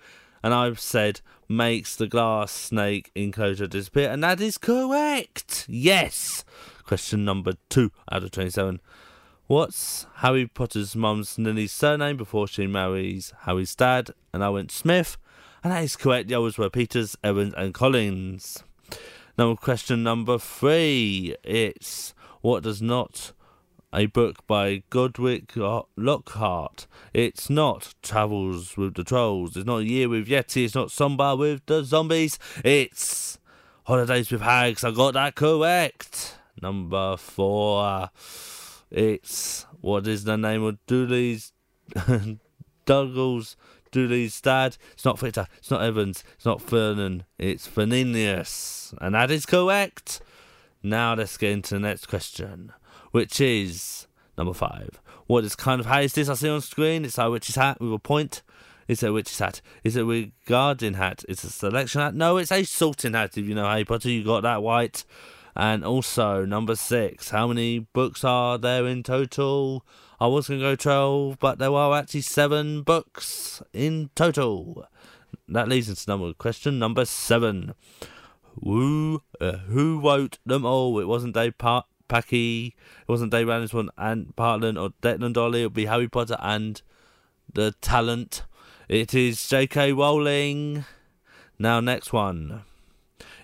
And 0.43 0.53
I've 0.53 0.79
said, 0.79 1.21
Makes 1.47 1.95
the 1.95 2.07
glass 2.07 2.51
snake 2.51 3.11
enclosure 3.15 3.65
disappear. 3.65 4.11
And 4.11 4.23
that 4.23 4.39
is 4.39 4.57
correct. 4.57 5.65
Yes. 5.67 6.45
Question 6.83 7.25
number 7.25 7.53
two 7.69 7.91
out 8.11 8.23
of 8.23 8.31
27. 8.31 8.79
What's 9.47 10.05
Harry 10.17 10.45
Potter's 10.45 10.95
mum's 10.95 11.39
Lily's 11.39 11.71
surname 11.71 12.17
before 12.17 12.47
she 12.47 12.67
marries 12.67 13.33
Harry's 13.41 13.75
dad? 13.75 14.11
And 14.31 14.43
I 14.43 14.49
went 14.49 14.71
Smith. 14.71 15.17
And 15.63 15.73
that 15.73 15.83
is 15.83 15.95
correct. 15.95 16.29
The 16.29 16.35
others 16.35 16.59
were 16.59 16.69
Peters, 16.69 17.17
Evans, 17.23 17.55
and 17.57 17.73
Collins. 17.73 18.63
Now, 19.39 19.55
question 19.55 20.03
number 20.03 20.37
three. 20.37 21.35
It's 21.43 22.13
what 22.41 22.61
does 22.61 22.81
not 22.81 23.33
a 23.93 24.05
book 24.05 24.45
by 24.45 24.83
Godwick 24.91 25.55
Lockhart. 25.95 26.87
It's 27.13 27.49
not 27.49 27.95
Travels 28.01 28.77
with 28.77 28.95
the 28.95 29.03
Trolls. 29.03 29.57
It's 29.57 29.65
not 29.65 29.79
Year 29.79 30.09
with 30.09 30.27
Yeti. 30.27 30.65
It's 30.65 30.75
not 30.75 30.89
Sombar 30.89 31.37
with 31.37 31.65
the 31.65 31.83
Zombies. 31.83 32.37
It's 32.63 33.39
Holidays 33.85 34.31
with 34.31 34.41
Hags. 34.41 34.83
I 34.83 34.91
got 34.91 35.15
that 35.15 35.35
correct. 35.35 36.37
Number 36.61 37.17
four. 37.17 38.09
It's 38.91 39.65
what 39.81 40.07
is 40.07 40.23
the 40.23 40.37
name 40.37 40.63
of 40.63 40.77
Dooley's 40.85 41.51
Douglas 42.85 43.55
Dooley's 43.91 44.39
dad? 44.41 44.77
It's 44.93 45.05
not 45.05 45.19
Victor. 45.19 45.47
It's 45.57 45.71
not 45.71 45.81
Evans. 45.81 46.23
It's 46.35 46.45
not 46.45 46.61
Vernon. 46.61 47.23
It's 47.37 47.67
Ferninius. 47.67 48.93
And 49.01 49.15
that 49.15 49.31
is 49.31 49.45
correct. 49.45 50.21
Now 50.81 51.13
let's 51.13 51.37
get 51.37 51.51
into 51.51 51.75
the 51.75 51.79
next 51.81 52.05
question, 52.05 52.71
which 53.11 53.39
is 53.41 54.07
number 54.37 54.53
five. 54.53 55.01
What 55.27 55.43
is 55.43 55.55
kind 55.55 55.79
of 55.79 55.85
hat 55.85 56.03
is 56.03 56.13
this 56.13 56.29
I 56.29 56.33
see 56.33 56.49
on 56.49 56.61
screen? 56.61 57.05
It's 57.05 57.17
a 57.17 57.29
witch's 57.29 57.55
hat 57.55 57.79
with 57.79 57.93
a 57.93 57.99
point. 57.99 58.41
It's 58.87 59.03
a 59.03 59.13
witch's 59.13 59.37
hat. 59.37 59.61
Is 59.83 59.95
it 59.95 60.07
a 60.07 60.31
guardian 60.45 60.95
hat? 60.95 61.23
It's 61.29 61.43
a 61.43 61.51
selection 61.51 62.01
hat. 62.01 62.15
No, 62.15 62.37
it's 62.37 62.51
a 62.51 62.63
sorting 62.63 63.13
hat. 63.13 63.37
If 63.37 63.45
you 63.45 63.53
know 63.53 63.69
Harry 63.69 63.85
Potter, 63.85 64.09
you 64.09 64.23
got 64.23 64.41
that 64.41 64.63
white. 64.63 65.05
And 65.55 65.85
also 65.85 66.45
number 66.45 66.75
six. 66.75 67.29
How 67.29 67.47
many 67.47 67.79
books 67.79 68.23
are 68.23 68.57
there 68.57 68.87
in 68.87 69.03
total? 69.03 69.85
I 70.19 70.27
was 70.27 70.47
going 70.47 70.59
to 70.59 70.65
go 70.65 70.75
twelve, 70.75 71.37
but 71.39 71.59
there 71.59 71.73
are 71.73 71.97
actually 71.97 72.21
seven 72.21 72.81
books 72.81 73.61
in 73.73 74.09
total. 74.15 74.85
That 75.47 75.67
leads 75.67 75.89
into 75.89 76.03
number 76.07 76.33
question 76.33 76.79
number 76.79 77.05
seven. 77.05 77.73
Who 78.63 79.21
uh, 79.39 79.57
who 79.57 79.99
wrote 79.99 80.39
them 80.45 80.65
all? 80.65 80.99
It 80.99 81.07
wasn't 81.07 81.33
Dave 81.33 81.57
pa- 81.57 81.85
Packy, 82.09 82.75
it 83.01 83.07
wasn't 83.07 83.31
Dave 83.31 83.49
Anderson 83.49 83.89
and 83.97 84.35
Partland 84.35 84.81
or 84.81 84.89
Declan 85.01 85.31
Dolly. 85.33 85.61
It 85.61 85.67
would 85.67 85.73
be 85.73 85.85
Harry 85.85 86.09
Potter 86.09 86.37
and 86.41 86.81
the 87.53 87.73
talent. 87.79 88.43
It 88.89 89.13
is 89.13 89.47
J.K. 89.47 89.93
Rowling. 89.93 90.83
Now, 91.57 91.79
next 91.79 92.11
one. 92.11 92.63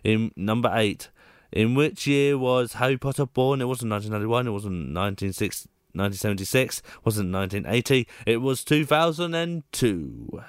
In 0.03 0.31
number 0.35 0.71
eight. 0.73 1.09
In 1.51 1.75
which 1.75 2.05
year 2.05 2.37
was 2.37 2.73
Harry 2.73 2.97
Potter 2.97 3.25
born? 3.25 3.61
It 3.61 3.65
wasn't 3.65 3.91
1991. 3.91 4.47
It 4.47 4.51
wasn't 4.51 4.73
1960, 4.93 5.69
1976. 5.93 6.79
It 6.79 6.83
wasn't 7.05 7.31
1980. 7.31 8.07
It 8.25 8.37
was 8.37 8.63
2002. 8.63 10.43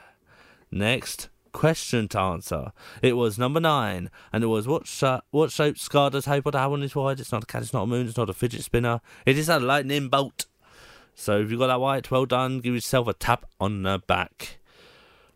Next 0.73 1.29
question 1.57 2.07
to 2.07 2.21
answer. 2.21 2.71
It 3.01 3.15
was 3.15 3.39
number 3.39 3.61
nine, 3.61 4.11
and 4.31 4.45
it 4.45 4.49
was 4.49 4.69
what 4.69 4.87
sh- 4.87 5.23
what 5.31 5.51
shape 5.51 5.79
scar 5.79 6.11
does 6.11 6.27
Harry 6.27 6.43
Potter 6.43 6.59
have 6.59 6.73
on 6.73 6.83
his 6.83 6.93
forehead? 6.93 7.19
It's 7.19 7.33
not 7.33 7.45
a 7.45 7.47
cat, 7.47 7.63
it's 7.63 7.73
not 7.73 7.85
a 7.85 7.87
moon, 7.87 8.07
it's 8.07 8.19
not 8.19 8.29
a 8.29 8.35
fidget 8.35 8.63
spinner. 8.63 9.01
It 9.25 9.39
is 9.39 9.49
a 9.49 9.59
lightning 9.59 10.11
bolt. 10.11 10.45
So 11.15 11.41
if 11.41 11.51
you 11.51 11.59
got 11.59 11.69
that 11.69 11.81
right, 11.81 12.11
well 12.11 12.27
done. 12.27 12.61
Give 12.61 12.75
yourself 12.75 13.09
a 13.09 13.15
tap 13.15 13.47
on 13.59 13.85
the 13.85 14.03
back. 14.07 14.59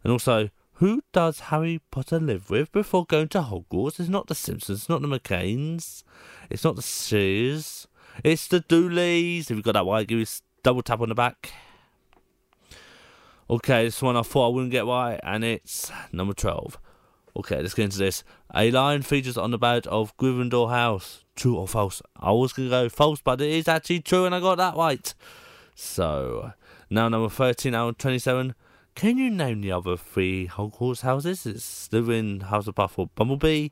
And 0.05 0.13
also, 0.13 0.51
who 0.75 1.03
does 1.13 1.41
Harry 1.41 1.81
Potter 1.91 2.21
live 2.21 2.51
with 2.51 2.71
before 2.71 3.07
going 3.07 3.29
to 3.29 3.41
Hogwarts? 3.41 3.99
It's 3.99 4.11
not 4.11 4.27
the 4.27 4.35
Simpsons, 4.35 4.81
it's 4.81 4.89
not 4.91 5.01
the 5.01 5.09
McCains, 5.09 6.03
it's 6.51 6.65
not 6.65 6.77
the 6.77 6.83
Sears, 6.83 7.89
it's 8.23 8.47
the 8.47 8.61
Dooleys. 8.61 9.51
If 9.51 9.57
you 9.57 9.63
got 9.63 9.73
that 9.73 9.87
right, 9.87 10.07
give 10.07 10.21
a 10.21 10.27
double 10.63 10.83
tap 10.83 11.01
on 11.01 11.09
the 11.09 11.15
back. 11.15 11.55
Okay, 13.51 13.87
this 13.87 14.01
one 14.01 14.17
I 14.17 14.23
thought 14.23 14.47
I 14.47 14.55
wouldn't 14.55 14.71
get 14.71 14.87
right, 14.87 15.19
and 15.25 15.43
it's 15.43 15.91
number 16.13 16.33
12. 16.33 16.79
Okay, 17.37 17.61
let's 17.61 17.75
get 17.75 17.87
into 17.87 17.99
this. 17.99 18.23
A 18.55 18.71
lion 18.71 19.03
features 19.03 19.37
on 19.37 19.51
the 19.51 19.59
badge 19.59 19.89
of 19.89 20.17
Gryffindor 20.19 20.71
House. 20.71 21.25
True 21.35 21.57
or 21.57 21.67
false? 21.67 22.01
I 22.15 22.31
was 22.31 22.53
going 22.53 22.69
to 22.69 22.71
go 22.71 22.89
false, 22.89 23.21
but 23.21 23.41
it 23.41 23.51
is 23.51 23.67
actually 23.67 24.03
true, 24.03 24.25
and 24.25 24.37
I 24.37 24.39
got 24.39 24.59
that 24.59 24.77
right. 24.77 25.13
So, 25.75 26.53
now 26.91 27.09
number 27.09 27.29
13 27.29 27.75
out 27.75 27.89
of 27.89 27.99
27. 27.99 28.55
Can 28.95 29.19
you 29.19 29.31
name 29.31 29.63
the 29.63 29.73
other 29.73 29.97
three 29.97 30.47
Hogwarts 30.47 31.01
houses? 31.01 31.45
It's 31.45 31.89
Slytherin, 31.89 32.43
Hufflepuff, 32.43 32.93
or 32.99 33.09
Bumblebee? 33.17 33.71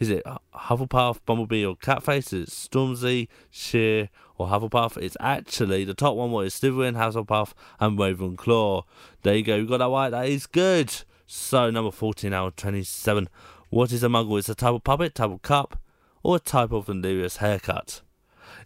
Is 0.00 0.10
it 0.10 0.24
Hufflepuff, 0.52 1.20
Bumblebee, 1.24 1.64
or 1.64 1.76
Catface? 1.76 2.32
Is 2.32 2.48
it 2.48 2.48
Stormzy, 2.48 3.28
Sheer, 3.52 4.08
or 4.42 4.48
Hufflepuff? 4.48 4.96
It's 4.96 5.16
actually 5.20 5.84
the 5.84 5.94
top 5.94 6.16
one 6.16 6.32
was 6.32 6.54
Slytherin, 6.58 6.96
Hufflepuff, 6.96 7.52
and 7.80 7.98
Ravenclaw. 7.98 8.84
There 9.22 9.36
you 9.36 9.42
go, 9.42 9.56
you 9.56 9.66
got 9.66 9.78
that 9.78 9.88
right. 9.88 10.10
That 10.10 10.26
is 10.26 10.46
good. 10.46 10.92
So 11.26 11.70
number 11.70 11.90
14 11.90 12.32
out 12.32 12.46
of 12.46 12.56
27. 12.56 13.28
What 13.70 13.92
is 13.92 14.02
a 14.02 14.08
muggle? 14.08 14.38
It's 14.38 14.48
a 14.48 14.54
type 14.54 14.74
of 14.74 14.84
puppet, 14.84 15.14
type 15.14 15.30
of 15.30 15.42
cup, 15.42 15.78
or 16.22 16.36
a 16.36 16.40
type 16.40 16.72
of 16.72 16.86
hilarious 16.88 17.38
haircut. 17.38 18.02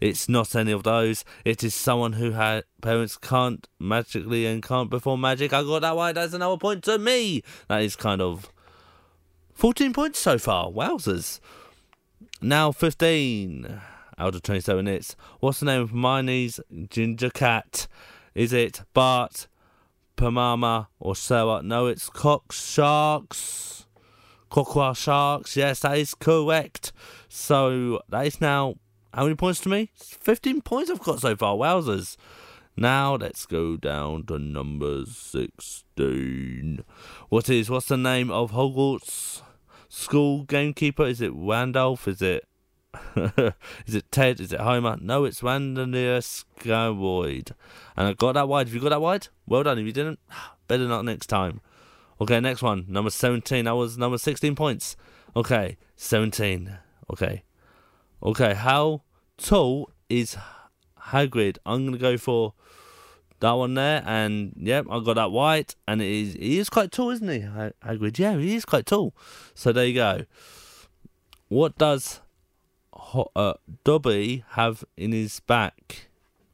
It's 0.00 0.28
not 0.28 0.54
any 0.54 0.72
of 0.72 0.82
those. 0.82 1.24
It 1.44 1.62
is 1.62 1.74
someone 1.74 2.14
who 2.14 2.32
had 2.32 2.64
parents 2.82 3.16
can't 3.16 3.66
magically 3.78 4.46
and 4.46 4.62
can't 4.62 4.90
perform 4.90 5.20
magic. 5.20 5.52
I 5.52 5.62
got 5.62 5.82
that 5.82 5.94
right. 5.94 6.14
That's 6.14 6.34
another 6.34 6.56
point 6.56 6.84
to 6.84 6.98
me. 6.98 7.42
That 7.68 7.82
is 7.82 7.96
kind 7.96 8.20
of 8.20 8.52
14 9.54 9.92
points 9.92 10.18
so 10.18 10.38
far. 10.38 10.70
Wowzers. 10.70 11.40
Now 12.42 12.72
15 12.72 13.80
out 14.18 14.35
of 14.35 14.42
27. 14.42 14.87
It's 14.88 15.16
what's 15.40 15.61
the 15.61 15.66
name 15.66 15.83
of 15.83 15.90
Hermione's 15.90 16.61
ginger 16.88 17.31
cat? 17.31 17.87
Is 18.35 18.52
it 18.52 18.83
Bart, 18.94 19.46
Pamama, 20.16 20.88
or 21.00 21.16
Sarah? 21.16 21.62
No, 21.62 21.87
it's 21.87 22.09
Cock 22.09 22.52
Sharks. 22.52 23.87
Cockwa 24.50 24.96
Sharks. 24.96 25.57
Yes, 25.57 25.81
that 25.81 25.98
is 25.98 26.14
correct. 26.14 26.92
So 27.29 28.00
that 28.09 28.26
is 28.26 28.40
now 28.40 28.76
how 29.12 29.24
many 29.24 29.35
points 29.35 29.61
to 29.61 29.68
me? 29.68 29.90
15 29.96 30.61
points 30.62 30.90
I've 30.90 31.00
got 31.00 31.20
so 31.20 31.35
far. 31.37 31.57
Wowzers. 31.57 32.16
Now 32.76 33.14
let's 33.14 33.46
go 33.46 33.79
down 33.79 34.24
to 34.26 34.38
number 34.38 35.07
16. 35.07 36.85
What 37.31 37.48
is, 37.48 37.70
what's 37.70 37.88
the 37.88 37.96
name 37.96 38.31
of 38.31 38.52
Hogwarts 38.52 39.40
school 39.88 40.42
gamekeeper? 40.42 41.07
Is 41.07 41.22
it 41.22 41.33
Randolph? 41.35 42.07
Is 42.07 42.20
it, 42.20 42.46
is 43.87 43.94
it 43.94 44.11
Ted? 44.11 44.40
Is 44.40 44.52
it 44.52 44.61
Homer? 44.61 44.96
No, 45.00 45.24
it's 45.24 45.40
Randomir 45.40 46.18
Skyroid. 46.61 47.52
And 47.96 48.09
I 48.09 48.12
got 48.12 48.32
that 48.32 48.48
wide. 48.48 48.68
Have 48.68 48.74
you 48.74 48.80
got 48.80 48.90
that 48.90 49.00
wide, 49.00 49.28
well 49.46 49.62
done. 49.62 49.78
If 49.78 49.87
you 49.87 49.92
didn't, 49.92 50.18
better 50.68 50.87
not 50.87 51.04
next 51.04 51.26
time. 51.26 51.61
Okay, 52.20 52.40
next 52.40 52.62
one. 52.62 52.87
Number 52.88 53.11
17. 53.11 53.66
That 53.66 53.76
was 53.76 53.98
number 53.98 54.18
16 54.18 54.54
points. 54.54 54.96
Okay, 55.35 55.76
17. 55.96 56.78
Okay. 57.11 57.42
Okay, 58.22 58.54
how 58.54 59.02
tall 59.37 59.90
is 60.09 60.37
Hagrid? 61.09 61.59
I'm 61.66 61.82
going 61.82 61.92
to 61.92 61.98
go 61.98 62.16
for 62.16 62.54
that 63.40 63.52
one 63.52 63.74
there. 63.74 64.02
And, 64.06 64.54
yep, 64.56 64.87
I 64.90 65.00
got 65.00 65.14
that 65.14 65.30
white. 65.30 65.76
And 65.87 66.00
it 66.00 66.09
is, 66.11 66.35
he 66.35 66.59
is 66.59 66.70
quite 66.70 66.90
tall, 66.90 67.11
isn't 67.11 67.28
he, 67.28 67.40
Hagrid? 67.40 68.18
Yeah, 68.18 68.37
he 68.38 68.56
is 68.56 68.64
quite 68.64 68.87
tall. 68.87 69.14
So 69.54 69.72
there 69.72 69.85
you 69.85 69.94
go. 69.94 70.24
What 71.48 71.76
does 71.76 72.20
uh, 73.35 73.55
Dobby 73.85 74.45
have 74.51 74.85
in 74.97 75.12
his 75.12 75.40
back 75.40 76.09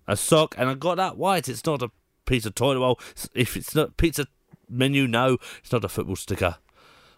a 0.07 0.17
sock, 0.17 0.55
and 0.59 0.69
I 0.69 0.75
got 0.75 0.97
that 0.97 1.17
white. 1.17 1.49
It's 1.49 1.65
not 1.65 1.83
a 1.83 1.91
piece 2.25 2.47
of 2.47 2.55
toilet 2.55 2.81
roll. 2.81 3.01
If 3.35 3.57
it's 3.57 3.75
not 3.75 3.97
pizza 3.97 4.27
menu, 4.69 5.07
no, 5.07 5.39
it's 5.59 5.73
not 5.73 5.85
a 5.85 5.89
football 5.89 6.17
sticker. 6.17 6.57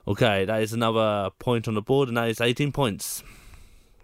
Okay, 0.07 0.45
that 0.45 0.63
is 0.63 0.73
another 0.73 1.31
point 1.39 1.67
on 1.67 1.75
the 1.75 1.83
board, 1.83 2.09
and 2.09 2.17
that 2.17 2.29
is 2.29 2.41
18 2.41 2.73
points. 2.73 3.23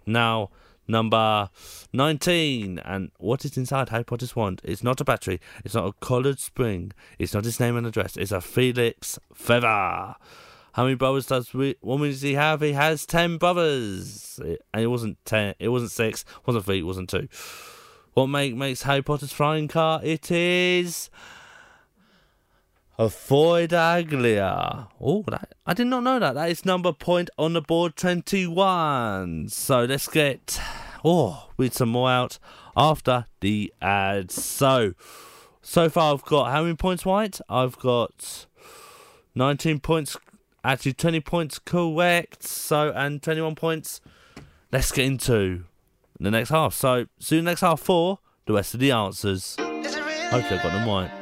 Now, 0.05 0.49
number 0.87 1.49
19. 1.93 2.79
And 2.79 3.11
what 3.17 3.45
is 3.45 3.57
inside 3.57 3.89
Harry 3.89 4.03
Potter's 4.03 4.35
wand? 4.35 4.61
It's 4.63 4.83
not 4.83 5.01
a 5.01 5.03
battery, 5.03 5.39
it's 5.63 5.75
not 5.75 5.87
a 5.87 5.93
collared 5.93 6.39
spring, 6.39 6.91
it's 7.19 7.33
not 7.33 7.45
his 7.45 7.59
name 7.59 7.77
and 7.77 7.87
address, 7.87 8.17
it's 8.17 8.31
a 8.31 8.41
Felix 8.41 9.19
Feather. 9.33 10.15
How 10.73 10.83
many 10.83 10.95
brothers 10.95 11.25
does 11.25 11.53
we, 11.53 11.75
woman 11.81 12.09
does 12.09 12.21
he 12.21 12.33
have? 12.33 12.61
He 12.61 12.73
has 12.73 13.05
ten 13.05 13.37
brothers, 13.37 14.39
it, 14.43 14.61
and 14.73 14.83
it 14.83 14.87
wasn't 14.87 15.17
ten. 15.25 15.53
It 15.59 15.69
wasn't 15.69 15.91
six. 15.91 16.23
wasn't 16.45 16.65
three. 16.65 16.81
wasn't 16.81 17.09
two. 17.09 17.27
What 18.13 18.27
make 18.27 18.55
makes 18.55 18.83
Harry 18.83 19.01
Potter's 19.01 19.33
flying 19.33 19.67
car? 19.67 19.99
It 20.03 20.31
is 20.31 21.09
a 22.97 23.09
Ford 23.09 23.73
Anglia. 23.73 24.87
Oh, 24.99 25.25
I 25.65 25.73
did 25.73 25.87
not 25.87 26.03
know 26.03 26.19
that. 26.19 26.35
That 26.35 26.49
is 26.49 26.65
number 26.65 26.93
point 26.93 27.29
on 27.37 27.53
the 27.53 27.61
board 27.61 27.95
twenty-one. 27.95 29.49
So 29.49 29.83
let's 29.83 30.07
get 30.07 30.61
oh 31.03 31.49
with 31.57 31.73
some 31.73 31.89
more 31.89 32.09
out 32.09 32.39
after 32.77 33.25
the 33.41 33.73
ads. 33.81 34.41
So 34.41 34.93
so 35.61 35.89
far 35.89 36.13
I've 36.13 36.23
got 36.23 36.51
how 36.51 36.63
many 36.63 36.75
points 36.75 37.05
white? 37.05 37.41
I've 37.49 37.77
got 37.77 38.45
19 39.35 39.79
points 39.79 40.17
Actually, 40.63 40.93
20 40.93 41.21
points 41.21 41.59
correct. 41.59 42.43
So, 42.43 42.91
and 42.95 43.21
21 43.21 43.55
points. 43.55 44.01
Let's 44.71 44.91
get 44.91 45.05
into 45.05 45.65
the 46.19 46.31
next 46.31 46.49
half. 46.49 46.73
So, 46.73 47.05
soon 47.19 47.45
next 47.45 47.61
half 47.61 47.79
four. 47.79 48.19
the 48.45 48.53
rest 48.53 48.73
of 48.73 48.79
the 48.79 48.91
answers. 48.91 49.55
Hopefully, 49.59 50.59
I 50.59 50.63
got 50.63 50.71
them 50.71 50.87
right. 50.87 51.20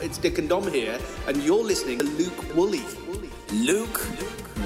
It's 0.00 0.18
Dick 0.18 0.38
and 0.38 0.48
Dom 0.48 0.70
here, 0.70 0.98
and 1.26 1.42
you're 1.42 1.62
listening 1.62 1.98
to 1.98 2.04
Luke 2.04 2.54
Woolley. 2.54 2.84
Luke 3.52 4.06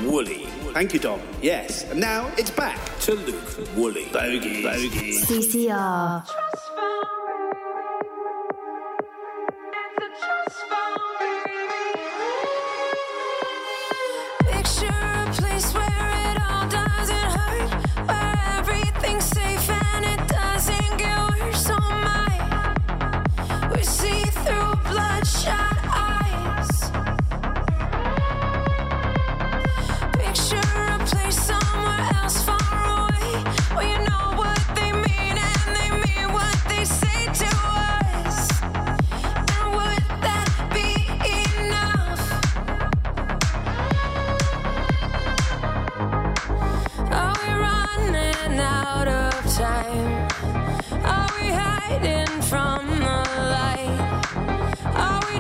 Woolley. 0.02 0.46
Thank 0.72 0.94
you, 0.94 1.00
Dom. 1.00 1.20
Yes. 1.42 1.84
And 1.90 2.00
now 2.00 2.30
it's 2.36 2.50
back 2.50 2.78
to 3.00 3.14
Luke 3.14 3.58
Woolley. 3.76 4.06
Bogey. 4.12 4.62
Bogey. 4.62 5.20
CCR. 5.20 6.47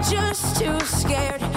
Just 0.00 0.56
too 0.56 0.78
scared 0.80 1.47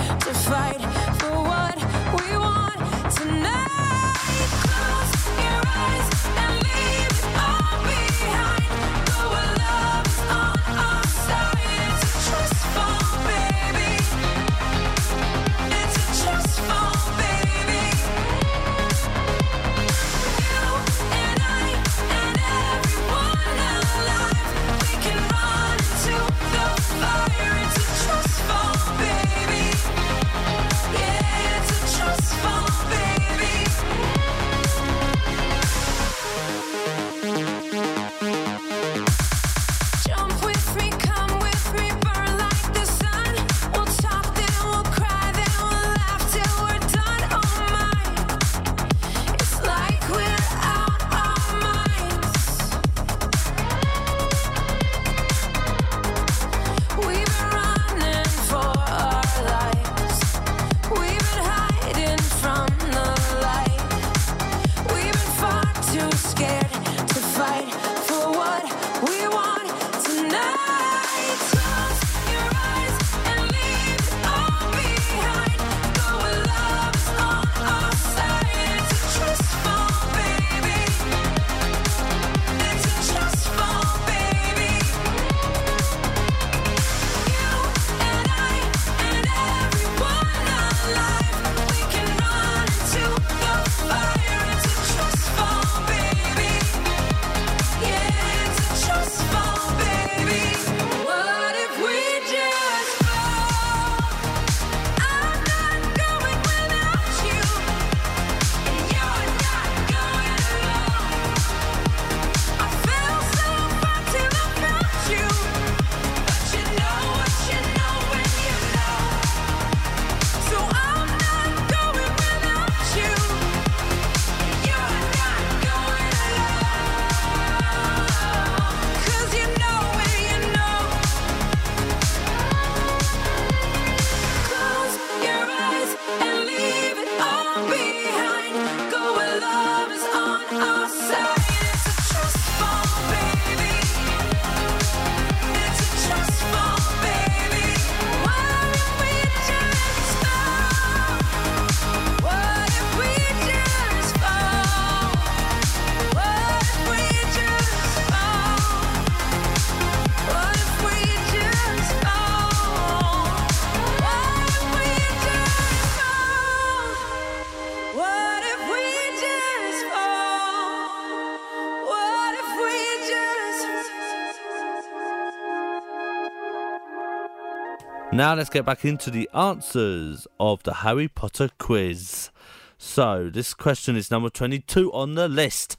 Now 178.21 178.36
let's 178.36 178.51
get 178.51 178.67
back 178.67 178.86
into 178.86 179.10
the 179.10 179.27
answers 179.34 180.27
of 180.39 180.62
the 180.62 180.75
Harry 180.75 181.07
Potter 181.07 181.49
quiz. 181.57 182.29
So, 182.77 183.31
this 183.31 183.55
question 183.55 183.95
is 183.95 184.12
number 184.12 184.29
22 184.29 184.93
on 184.93 185.15
the 185.15 185.27
list. 185.27 185.75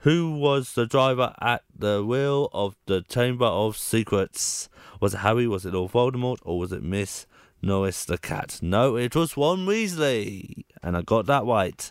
Who 0.00 0.32
was 0.32 0.74
the 0.74 0.84
driver 0.84 1.32
at 1.40 1.62
the 1.74 2.04
wheel 2.04 2.50
of 2.52 2.76
the 2.84 3.00
Chamber 3.00 3.46
of 3.46 3.78
Secrets? 3.78 4.68
Was 5.00 5.14
it 5.14 5.20
Harry, 5.20 5.46
was 5.48 5.64
it 5.64 5.72
Lord 5.72 5.92
Voldemort, 5.92 6.40
or 6.42 6.58
was 6.58 6.70
it 6.70 6.82
Miss 6.82 7.24
Norris 7.62 8.04
the 8.04 8.18
cat? 8.18 8.58
No, 8.60 8.96
it 8.96 9.16
was 9.16 9.38
Ron 9.38 9.64
Weasley. 9.64 10.66
And 10.82 10.98
I 10.98 11.00
got 11.00 11.24
that 11.24 11.46
right. 11.46 11.90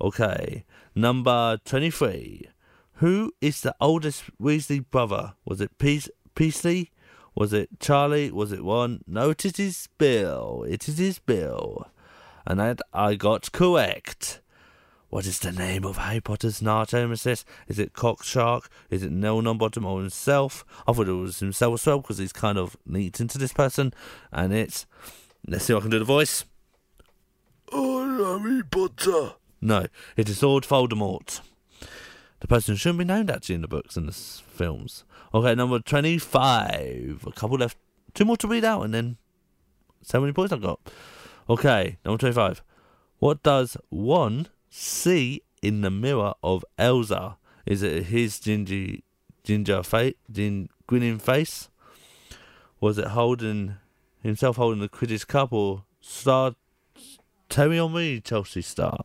Okay, 0.00 0.64
number 0.94 1.58
23. 1.64 2.46
Who 2.98 3.32
is 3.40 3.62
the 3.62 3.74
oldest 3.80 4.22
Weasley 4.40 4.88
brother? 4.88 5.34
Was 5.44 5.60
it 5.60 5.78
Peasley? 5.78 6.92
Was 7.34 7.52
it 7.52 7.80
Charlie? 7.80 8.30
Was 8.30 8.52
it 8.52 8.64
one? 8.64 9.02
No, 9.06 9.30
it 9.30 9.58
is 9.58 9.88
Bill. 9.98 10.64
It 10.68 10.88
is 10.88 10.98
his 10.98 11.18
Bill. 11.18 11.88
And 12.46 12.60
that 12.60 12.80
I 12.92 13.14
got 13.14 13.52
correct. 13.52 14.40
What 15.08 15.26
is 15.26 15.38
the 15.40 15.52
name 15.52 15.84
of 15.84 15.98
Harry 15.98 16.20
Potter's 16.20 16.62
nemesis? 16.62 17.44
Is 17.68 17.78
it 17.78 17.92
Cock 17.92 18.22
Shark? 18.22 18.70
Is 18.90 19.02
it 19.02 19.12
Neil 19.12 19.42
Longbottom 19.42 19.84
or 19.84 20.00
himself? 20.00 20.64
I 20.86 20.92
thought 20.92 21.08
it 21.08 21.12
was 21.12 21.38
himself 21.38 21.74
as 21.74 21.86
well 21.86 22.00
because 22.00 22.18
he's 22.18 22.32
kind 22.32 22.56
of 22.56 22.76
neat 22.86 23.20
into 23.20 23.36
this 23.36 23.52
person. 23.52 23.92
And 24.32 24.52
it's. 24.54 24.86
Let's 25.46 25.64
see 25.64 25.74
if 25.74 25.78
I 25.78 25.82
can 25.82 25.90
do 25.90 25.98
the 25.98 26.04
voice. 26.04 26.44
Oh, 27.70 28.38
Harry 28.38 28.62
Potter. 28.62 29.34
No, 29.60 29.86
it 30.16 30.28
is 30.28 30.42
Lord 30.42 30.64
Voldemort. 30.64 31.40
The 32.40 32.48
person 32.48 32.74
shouldn't 32.76 32.98
be 32.98 33.04
named 33.04 33.30
actually 33.30 33.54
in 33.54 33.62
the 33.62 33.68
books 33.68 33.96
and 33.96 34.08
the 34.08 34.12
films. 34.12 35.04
Okay, 35.34 35.54
number 35.54 35.78
25. 35.78 37.24
A 37.26 37.32
couple 37.32 37.56
left. 37.56 37.78
Two 38.12 38.26
more 38.26 38.36
to 38.36 38.48
read 38.48 38.64
out 38.64 38.82
and 38.82 38.92
then. 38.92 39.16
So 40.02 40.20
many 40.20 40.32
points 40.32 40.52
I've 40.52 40.60
got. 40.60 40.80
Okay, 41.48 41.96
number 42.04 42.18
25. 42.18 42.62
What 43.18 43.42
does 43.42 43.76
one 43.88 44.48
see 44.68 45.42
in 45.62 45.80
the 45.80 45.90
mirror 45.90 46.34
of 46.42 46.64
Elsa? 46.76 47.38
Is 47.64 47.82
it 47.82 48.06
his 48.06 48.40
ginger, 48.40 48.98
ginger 49.44 49.82
face, 49.82 50.14
gin, 50.30 50.68
grinning 50.86 51.18
face? 51.18 51.70
Was 52.80 52.98
it 52.98 53.08
holding 53.08 53.76
himself 54.22 54.56
holding 54.56 54.80
the 54.80 54.88
Quidditch 54.88 55.28
cup 55.28 55.52
or 55.52 55.84
Star 56.00 56.56
Terry 57.48 57.78
on 57.78 57.94
me, 57.94 58.20
Chelsea 58.20 58.60
Star? 58.60 58.98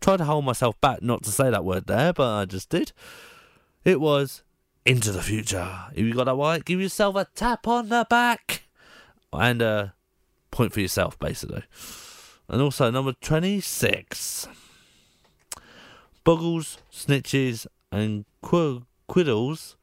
Tried 0.00 0.18
to 0.18 0.24
hold 0.24 0.44
myself 0.44 0.80
back 0.80 1.02
not 1.02 1.22
to 1.24 1.30
say 1.30 1.50
that 1.50 1.64
word 1.64 1.86
there, 1.86 2.12
but 2.12 2.28
I 2.28 2.44
just 2.44 2.70
did. 2.70 2.92
It 3.84 4.00
was 4.00 4.42
into 4.86 5.12
the 5.12 5.22
future. 5.22 5.68
If 5.92 6.04
you 6.04 6.14
got 6.14 6.24
that 6.24 6.34
right, 6.34 6.64
give 6.64 6.80
yourself 6.80 7.16
a 7.16 7.26
tap 7.34 7.66
on 7.66 7.88
the 7.88 8.06
back 8.08 8.62
and 9.32 9.60
a 9.60 9.94
point 10.50 10.72
for 10.72 10.80
yourself, 10.80 11.18
basically. 11.18 11.64
And 12.48 12.62
also 12.62 12.90
number 12.90 13.12
twenty-six. 13.20 14.48
Buggles, 16.24 16.78
snitches, 16.92 17.66
and 17.92 18.24
qu- 18.42 18.86
quiddles 19.06 19.76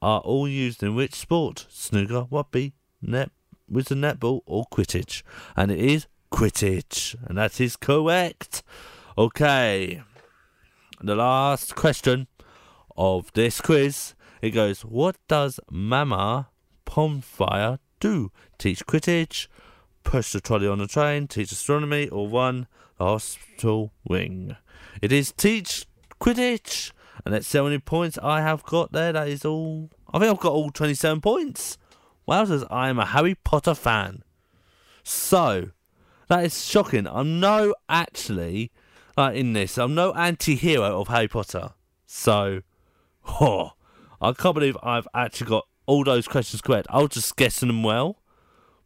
are 0.00 0.20
all 0.20 0.46
used 0.46 0.82
in 0.82 0.94
which 0.94 1.14
sport? 1.14 1.66
Snooker, 1.68 2.26
rugby, 2.30 2.74
net, 3.02 3.30
the 3.68 3.94
netball, 3.94 4.42
or 4.46 4.66
Quidditch? 4.66 5.22
And 5.56 5.72
it 5.72 5.80
is 5.80 6.06
Quidditch, 6.30 7.16
and 7.26 7.38
that 7.38 7.60
is 7.60 7.74
correct. 7.74 8.62
Okay, 9.16 10.02
the 11.00 11.16
last 11.16 11.74
question 11.74 12.28
of 12.98 13.32
this 13.32 13.62
quiz. 13.62 14.14
It 14.42 14.50
goes, 14.50 14.84
What 14.84 15.16
does 15.28 15.58
Mama 15.70 16.48
Pomfrey 16.84 17.78
do? 18.00 18.30
Teach 18.58 18.84
Quidditch, 18.84 19.46
push 20.04 20.32
the 20.32 20.40
trolley 20.40 20.68
on 20.68 20.78
the 20.78 20.86
train, 20.86 21.28
teach 21.28 21.52
astronomy, 21.52 22.08
or 22.08 22.28
one, 22.28 22.66
the 22.98 23.04
hospital 23.04 23.92
wing. 24.04 24.56
It 25.00 25.12
is 25.12 25.32
teach 25.32 25.86
Quidditch. 26.20 26.92
And 27.24 27.34
that's 27.34 27.52
how 27.52 27.64
many 27.64 27.78
points 27.78 28.18
I 28.22 28.42
have 28.42 28.62
got 28.64 28.92
there. 28.92 29.12
That 29.12 29.28
is 29.28 29.44
all. 29.44 29.90
I 30.12 30.18
think 30.18 30.30
I've 30.30 30.40
got 30.40 30.52
all 30.52 30.70
27 30.70 31.20
points. 31.20 31.76
Wowzers, 32.28 32.66
I 32.70 32.88
am 32.88 32.98
a 32.98 33.06
Harry 33.06 33.34
Potter 33.34 33.74
fan. 33.74 34.22
So, 35.02 35.70
that 36.28 36.44
is 36.44 36.64
shocking. 36.64 37.06
I'm 37.06 37.40
no 37.40 37.74
actually 37.88 38.70
like 39.16 39.36
in 39.36 39.52
this. 39.52 39.78
I'm 39.78 39.94
no 39.94 40.12
anti-hero 40.12 41.00
of 41.00 41.08
Harry 41.08 41.28
Potter. 41.28 41.70
So, 42.06 42.62
oh, 43.28 43.72
I 44.20 44.32
can't 44.32 44.54
believe 44.54 44.76
I've 44.82 45.08
actually 45.14 45.48
got 45.48 45.66
all 45.86 46.04
those 46.04 46.28
questions 46.28 46.60
correct. 46.60 46.86
I 46.90 47.00
was 47.00 47.10
just 47.10 47.36
guessing 47.36 47.68
them 47.68 47.82
well, 47.82 48.20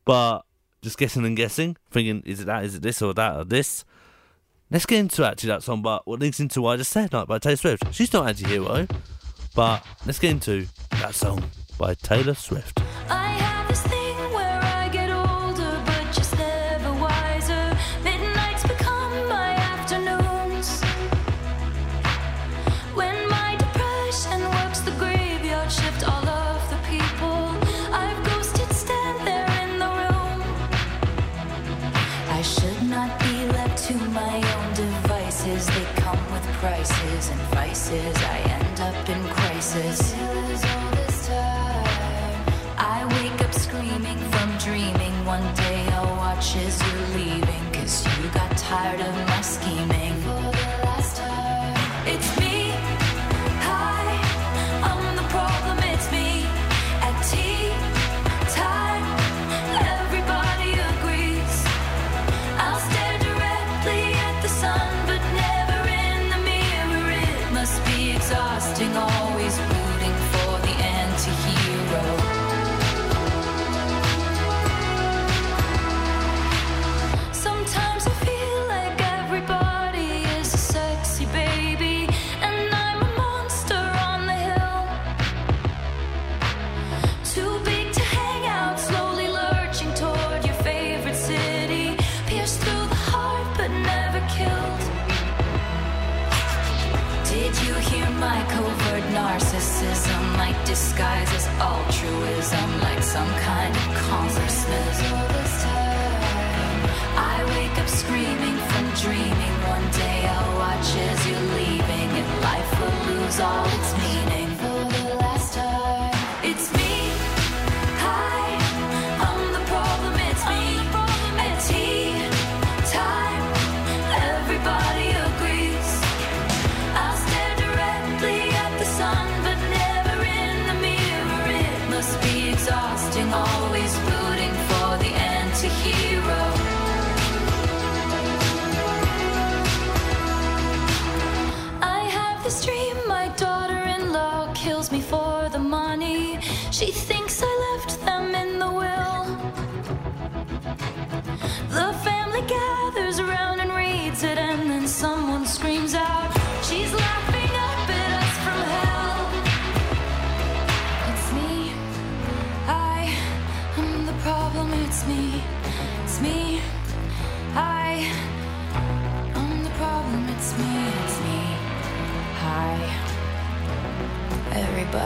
but 0.04 0.42
just 0.82 0.98
guessing 0.98 1.24
and 1.24 1.36
guessing, 1.36 1.76
thinking 1.90 2.22
is 2.24 2.40
it 2.40 2.46
that, 2.46 2.64
is 2.64 2.74
it 2.74 2.82
this 2.82 3.00
or 3.02 3.14
that 3.14 3.36
or 3.36 3.44
this. 3.44 3.84
Let's 4.70 4.86
get 4.86 5.00
into 5.00 5.24
actually 5.24 5.48
that 5.48 5.62
song, 5.62 5.82
but 5.82 6.06
what 6.06 6.20
links 6.20 6.40
into 6.40 6.62
what 6.62 6.72
I 6.72 6.76
just 6.78 6.92
said, 6.92 7.12
like 7.12 7.28
by 7.28 7.38
Taylor 7.38 7.56
Swift. 7.56 7.94
She's 7.94 8.12
not 8.12 8.28
anti-hero, 8.28 8.86
but 9.54 9.84
let's 10.06 10.18
get 10.18 10.30
into 10.30 10.66
that 10.92 11.14
song 11.14 11.44
by 11.78 11.94
Taylor 11.94 12.34
Swift. 12.34 12.80
My 98.32 98.42
covert 98.54 99.04
narcissism? 99.18 100.22
Like 100.42 100.58
disguise 100.64 101.30
as 101.38 101.46
altruism, 101.70 102.68
like 102.86 103.02
some 103.16 103.32
kind 103.48 103.72
of 103.80 103.86
congressman. 104.08 104.88
I 107.32 107.36
wake 107.54 107.76
up 107.82 107.88
screaming 108.00 108.58
from 108.70 108.86
dreaming. 109.04 109.54
One 109.76 109.86
day 110.02 110.18
I'll 110.34 110.54
watch 110.64 110.88
as 111.08 111.20
you're 111.28 111.48
leaving, 111.60 112.08
and 112.20 112.30
life 112.48 112.70
will 112.78 112.98
lose 113.10 113.38
all 113.48 113.68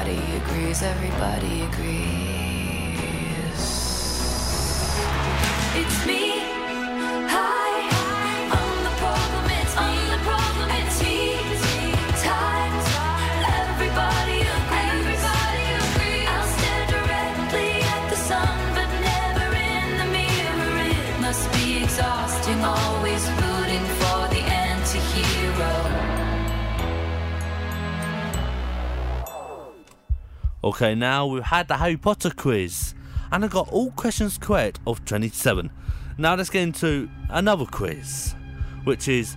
Everybody 0.09 0.37
agrees. 0.37 0.83
Everybody 0.83 1.63
agrees. 1.63 3.03
It's 5.75 6.07
me. 6.07 6.46
Okay, 30.67 30.97
now 30.97 31.27
we've 31.27 31.45
had 31.45 31.69
the 31.69 31.77
Harry 31.77 31.97
Potter 31.97 32.29
quiz, 32.29 32.93
and 33.31 33.45
I 33.45 33.47
got 33.47 33.69
all 33.69 33.93
questions 33.93 34.37
correct 34.37 34.81
of 34.85 35.05
27. 35.05 35.71
Now 36.19 36.35
let's 36.35 36.51
get 36.51 36.63
into 36.63 37.09
another 37.31 37.67
quiz, 37.67 38.35
which 38.83 39.07
is 39.07 39.37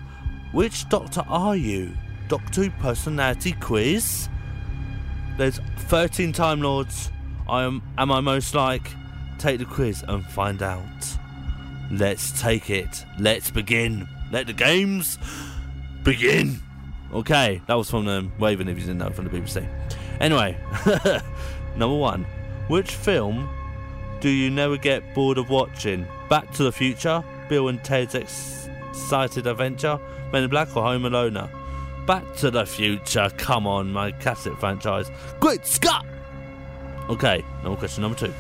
Which 0.54 0.90
Doctor 0.90 1.24
are 1.30 1.56
you? 1.56 1.96
Doctor 2.30 2.64
Who 2.64 2.72
Personality 2.72 3.52
Quiz. 3.52 4.28
There's 5.38 5.60
13 5.82 6.34
Time 6.34 6.64
Lords. 6.64 7.12
I 7.48 7.62
am, 7.62 7.84
am 8.00 8.12
I 8.12 8.22
most 8.22 8.56
like? 8.56 8.90
Take 9.38 9.60
the 9.60 9.66
quiz 9.66 10.04
and 10.08 10.26
find 10.26 10.64
out. 10.64 11.16
Let's 11.92 12.42
take 12.42 12.72
it. 12.72 13.06
Let's 13.20 13.52
begin. 13.52 14.10
Let 14.32 14.48
the 14.48 14.54
games 14.54 15.20
begin. 16.02 16.60
Okay, 17.14 17.62
that 17.68 17.76
was 17.76 17.88
from 17.88 18.08
um, 18.08 18.32
Raven, 18.40 18.68
if 18.68 18.80
you 18.80 18.86
didn't 18.86 18.98
know, 18.98 19.12
from 19.12 19.26
the 19.26 19.40
BBC. 19.40 19.70
Anyway, 20.20 20.58
number 21.76 21.96
one. 21.96 22.26
Which 22.68 22.92
film 22.92 23.50
do 24.20 24.30
you 24.30 24.50
never 24.50 24.78
get 24.78 25.16
bored 25.16 25.38
of 25.38 25.50
watching? 25.50 26.06
Back 26.30 26.52
to 26.54 26.64
the 26.64 26.72
Future, 26.72 27.24
Bill 27.48 27.70
and 27.70 27.84
Ted's 27.84 28.16
Excited 28.16 29.48
Adventure, 29.48 30.00
Men 30.32 30.44
in 30.44 30.50
Black, 30.50 30.76
or 30.76 30.84
Home 30.84 31.06
Alone? 31.06 31.50
Back 32.06 32.36
to 32.38 32.52
the 32.52 32.66
Future, 32.66 33.32
come 33.38 33.66
on, 33.66 33.92
my 33.92 34.12
cassette 34.12 34.60
franchise. 34.60 35.10
Great 35.40 35.66
Scott! 35.66 36.06
Okay, 37.10 37.44
now 37.64 37.76
question 37.76 38.04
number 38.04 38.18
two. 38.18 38.34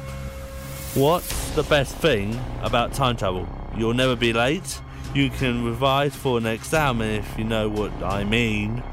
What's 0.94 1.52
the 1.52 1.64
best 1.64 1.96
thing 1.98 2.40
about 2.62 2.94
time 2.94 3.16
travel? 3.16 3.48
You'll 3.76 3.94
never 3.94 4.16
be 4.16 4.34
late. 4.34 4.82
You 5.16 5.30
can 5.30 5.66
revise 5.66 6.16
for 6.16 6.38
an 6.38 6.46
exam 6.46 7.02
if 7.02 7.38
you 7.38 7.46
know 7.46 7.68
what 7.70 7.92
I 8.04 8.24
mean. 8.24 8.84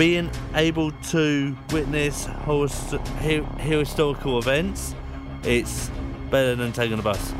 Being 0.00 0.30
able 0.54 0.92
to 1.10 1.54
witness 1.72 2.24
historical 3.58 4.38
events, 4.38 4.94
it's 5.44 5.90
better 6.30 6.56
than 6.56 6.72
taking 6.72 6.98
a 6.98 7.02
bus. 7.02 7.34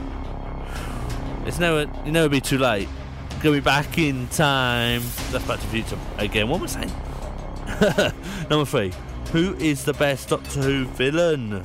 It's 1.47 1.59
never, 1.59 1.91
you 2.05 2.13
never 2.13 2.29
be 2.29 2.43
too 2.43 2.59
late. 2.59 2.87
Gonna 3.43 3.57
be 3.57 3.61
back 3.61 3.97
in 3.97 4.29
time. 4.29 5.01
That's 5.31 5.43
Back 5.47 5.59
to 5.61 5.67
the 5.69 5.73
Future 5.73 5.99
again. 6.19 6.51
What 6.51 6.61
was 6.61 6.77
I 6.77 6.87
saying? 6.87 8.13
Number 8.51 8.67
three. 8.67 8.93
Who 9.33 9.55
is 9.55 9.87
the 9.87 9.95
best 9.95 10.29
Doctor 10.29 10.61
Who 10.61 10.85
villain? 10.85 11.63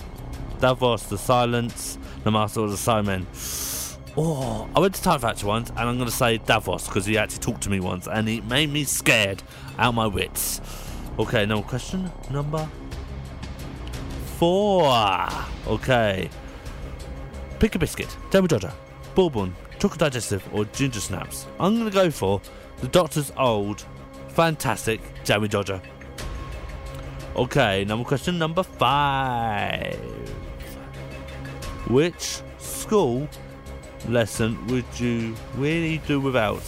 Davros, 0.60 1.10
the 1.10 1.18
Silence, 1.18 1.98
the 2.24 2.32
Master 2.32 2.62
of 2.62 2.72
the 2.72 2.78
Cybermen. 2.78 3.26
Oh, 4.16 4.70
I 4.74 4.80
went 4.80 4.96
to 4.96 5.02
Time 5.02 5.20
Fracture 5.20 5.48
once, 5.48 5.72
and 5.72 5.80
I'm 5.80 5.98
going 5.98 6.10
to 6.10 6.16
say 6.16 6.39
Davros 6.39 6.86
because 6.86 7.06
he 7.06 7.18
actually 7.18 7.39
talked 7.39 7.64
to 7.64 7.70
me 7.70 7.82
once, 7.82 8.08
and 8.08 8.30
it 8.30 8.46
made 8.46 8.72
me 8.72 8.86
scared 8.86 9.43
out 9.78 9.93
my 9.93 10.08
wits. 10.08 10.62
Okay, 11.18 11.45
now 11.45 11.61
question 11.61 12.11
number 12.30 12.68
four. 14.36 15.28
Okay, 15.66 16.30
pick 17.57 17.76
a 17.76 17.80
biscuit, 17.80 18.16
Double 18.32 18.47
Dodger, 18.47 18.74
Bourbon, 19.16 19.55
Chocolate 19.80 19.99
Digestive, 19.99 20.43
or 20.53 20.66
Ginger 20.66 20.99
Snaps. 20.99 21.45
I'm 21.57 21.76
going 21.76 21.89
to 21.89 21.93
go 21.93 22.11
for 22.11 22.41
the 22.82 22.89
Doctor's 22.89 23.32
old, 23.38 23.86
fantastic 24.28 24.99
Jammy 25.24 25.47
Dodger. 25.47 25.82
Okay, 27.38 27.86
number 27.86 28.03
question 28.03 28.38
number 28.38 28.63
five. 28.63 29.95
Which 31.88 32.41
school 32.57 33.30
lesson 34.09 34.68
would 34.68 34.86
you 34.99 35.34
really 35.55 35.99
do 35.99 36.20
without? 36.20 36.61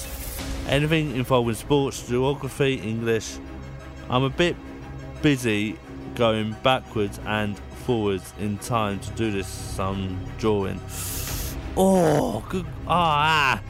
Anything 0.69 1.17
involving 1.17 1.55
sports, 1.55 2.07
geography, 2.07 2.75
English. 2.75 3.39
I'm 4.09 4.23
a 4.23 4.29
bit 4.29 4.55
busy 5.21 5.77
going 6.15 6.55
backwards 6.63 7.19
and 7.25 7.57
forwards 7.85 8.33
in 8.39 8.57
time 8.59 8.99
to 8.99 9.09
do 9.11 9.31
this 9.31 9.47
some 9.47 10.19
drawing. 10.37 10.79
Oh, 11.79 12.43
good. 12.49 12.65
Ah, 12.87 13.61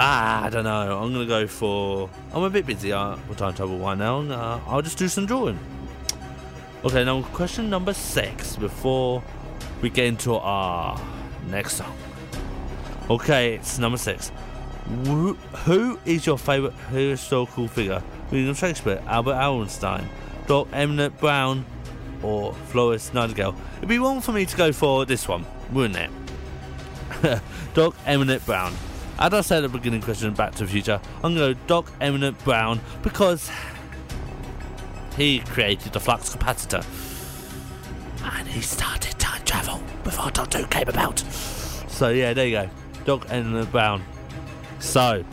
ah, 0.00 0.44
I 0.44 0.50
don't 0.50 0.64
know. 0.64 0.98
I'm 0.98 1.12
gonna 1.12 1.24
go 1.24 1.46
for. 1.46 2.10
I'm 2.32 2.42
a 2.42 2.50
bit 2.50 2.66
busy 2.66 2.92
uh, 2.92 3.16
with 3.28 3.38
time 3.38 3.54
travel 3.54 3.78
right 3.78 3.96
now. 3.96 4.20
Uh, 4.22 4.60
I'll 4.66 4.82
just 4.82 4.98
do 4.98 5.06
some 5.06 5.26
drawing. 5.26 5.58
Okay, 6.84 7.04
now 7.04 7.22
question 7.22 7.70
number 7.70 7.92
six 7.94 8.56
before 8.56 9.22
we 9.80 9.90
get 9.90 10.06
into 10.06 10.34
our 10.34 11.00
next 11.50 11.74
song. 11.76 11.96
Okay, 13.08 13.54
it's 13.54 13.78
number 13.78 13.98
six. 13.98 14.30
Wh- 15.06 15.36
Who 15.66 16.00
is 16.04 16.26
your 16.26 16.36
favourite 16.36 16.74
historical 16.90 17.68
figure? 17.68 18.02
William 18.30 18.54
Shakespeare, 18.54 19.02
Albert 19.06 19.34
Einstein, 19.34 20.08
Doc 20.46 20.68
Emmett 20.72 21.18
Brown, 21.18 21.64
or 22.22 22.54
Florence 22.68 23.12
Nightingale? 23.12 23.54
It'd 23.78 23.88
be 23.88 23.98
wrong 23.98 24.20
for 24.20 24.32
me 24.32 24.46
to 24.46 24.56
go 24.56 24.72
for 24.72 25.04
this 25.04 25.26
one, 25.26 25.44
wouldn't 25.72 26.10
it? 27.22 27.40
Doc 27.74 27.96
Emmett 28.06 28.44
Brown. 28.46 28.72
As 29.18 29.34
I 29.34 29.40
said 29.42 29.64
at 29.64 29.72
the 29.72 29.78
beginning 29.78 30.00
question, 30.00 30.32
Back 30.32 30.54
to 30.56 30.64
the 30.64 30.70
Future, 30.70 31.00
I'm 31.22 31.34
going 31.34 31.54
to 31.54 31.54
go 31.54 31.60
Doc 31.66 31.92
Emmett 32.00 32.42
Brown 32.44 32.80
because 33.02 33.50
he 35.16 35.40
created 35.40 35.92
the 35.92 36.00
flux 36.00 36.34
capacitor 36.34 36.84
and 38.24 38.48
he 38.48 38.60
started 38.60 39.18
time 39.18 39.42
travel 39.44 39.82
before 40.04 40.30
Doctor 40.30 40.58
Who 40.58 40.66
came 40.66 40.88
about. 40.88 41.18
So 41.18 42.08
yeah, 42.08 42.32
there 42.32 42.46
you 42.46 42.52
go, 42.52 42.70
Doc 43.04 43.26
Emmett 43.30 43.70
Brown. 43.70 44.02
So 44.78 45.24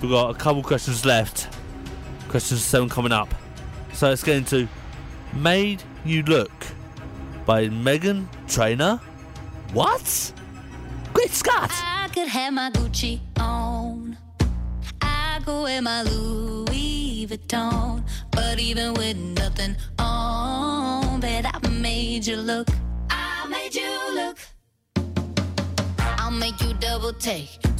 we've 0.00 0.10
got 0.10 0.30
a 0.30 0.38
couple 0.38 0.62
questions 0.62 1.04
left. 1.04 1.48
Question 2.32 2.56
seven 2.56 2.88
coming 2.88 3.12
up. 3.12 3.28
So 3.92 4.08
let's 4.08 4.24
get 4.24 4.36
into 4.36 4.66
"Made 5.34 5.82
You 6.02 6.22
Look" 6.22 6.50
by 7.44 7.68
Meghan 7.68 8.26
Trainor. 8.48 8.98
What? 9.74 10.32
Great 11.12 11.30
Scott! 11.30 11.70
I 11.70 12.08
could 12.08 12.28
have 12.28 12.54
my 12.54 12.70
Gucci 12.70 13.20
on. 13.38 14.16
I 15.02 15.42
wear 15.46 15.82
my 15.82 16.04
Louis 16.04 17.26
Vuitton. 17.28 18.02
But 18.30 18.58
even 18.58 18.94
with 18.94 19.18
nothing 19.18 19.76
on, 19.98 21.20
bet 21.20 21.44
I 21.44 21.68
made 21.68 22.26
you 22.26 22.36
look. 22.36 22.68
I 23.10 23.46
made 23.46 23.74
you 23.74 24.14
look. 24.14 24.38
I'll 25.98 26.30
make 26.30 26.58
you 26.62 26.72
double 26.80 27.12
take. 27.12 27.71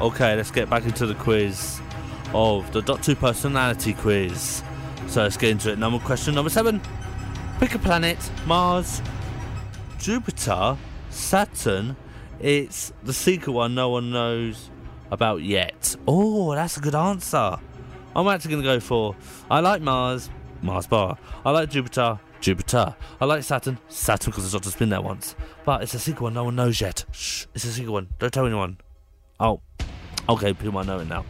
Okay, 0.00 0.36
let's 0.36 0.50
get 0.50 0.68
back 0.68 0.84
into 0.84 1.06
the 1.06 1.14
quiz 1.14 1.80
of 2.34 2.70
the 2.72 2.82
Dot 2.82 3.02
2 3.02 3.16
personality 3.16 3.94
quiz. 3.94 4.62
So 5.06 5.22
let's 5.22 5.38
get 5.38 5.50
into 5.50 5.72
it. 5.72 5.78
Number 5.78 5.98
question 5.98 6.34
number 6.34 6.50
seven. 6.50 6.82
Pick 7.60 7.74
a 7.74 7.78
planet, 7.78 8.18
Mars, 8.44 9.00
Jupiter, 9.98 10.76
Saturn. 11.08 11.96
It's 12.40 12.92
the 13.04 13.14
secret 13.14 13.52
one 13.52 13.74
no 13.74 13.88
one 13.88 14.10
knows 14.10 14.70
about 15.10 15.42
yet. 15.42 15.96
Oh, 16.06 16.54
that's 16.54 16.76
a 16.76 16.80
good 16.80 16.94
answer. 16.94 17.56
I'm 18.14 18.28
actually 18.28 18.50
going 18.50 18.62
to 18.64 18.68
go 18.68 18.80
for 18.80 19.16
I 19.50 19.60
like 19.60 19.80
Mars, 19.80 20.28
Mars 20.60 20.86
bar. 20.86 21.16
I 21.42 21.50
like 21.52 21.70
Jupiter, 21.70 22.20
Jupiter. 22.40 22.94
I 23.18 23.24
like 23.24 23.42
Saturn, 23.44 23.78
Saturn 23.88 24.30
because 24.30 24.50
the 24.50 24.58
Doctor's 24.58 24.76
been 24.76 24.90
there 24.90 25.00
once. 25.00 25.34
But 25.64 25.82
it's 25.82 25.94
a 25.94 25.98
secret 25.98 26.22
one 26.22 26.34
no 26.34 26.44
one 26.44 26.56
knows 26.56 26.82
yet. 26.82 27.06
Shh, 27.12 27.46
it's 27.54 27.64
a 27.64 27.72
secret 27.72 27.92
one. 27.92 28.08
Don't 28.18 28.32
tell 28.32 28.44
anyone. 28.44 28.76
Oh, 29.40 29.60
okay, 30.28 30.52
people 30.52 30.72
might 30.72 30.86
know 30.86 30.98
it 30.98 31.08
now. 31.08 31.24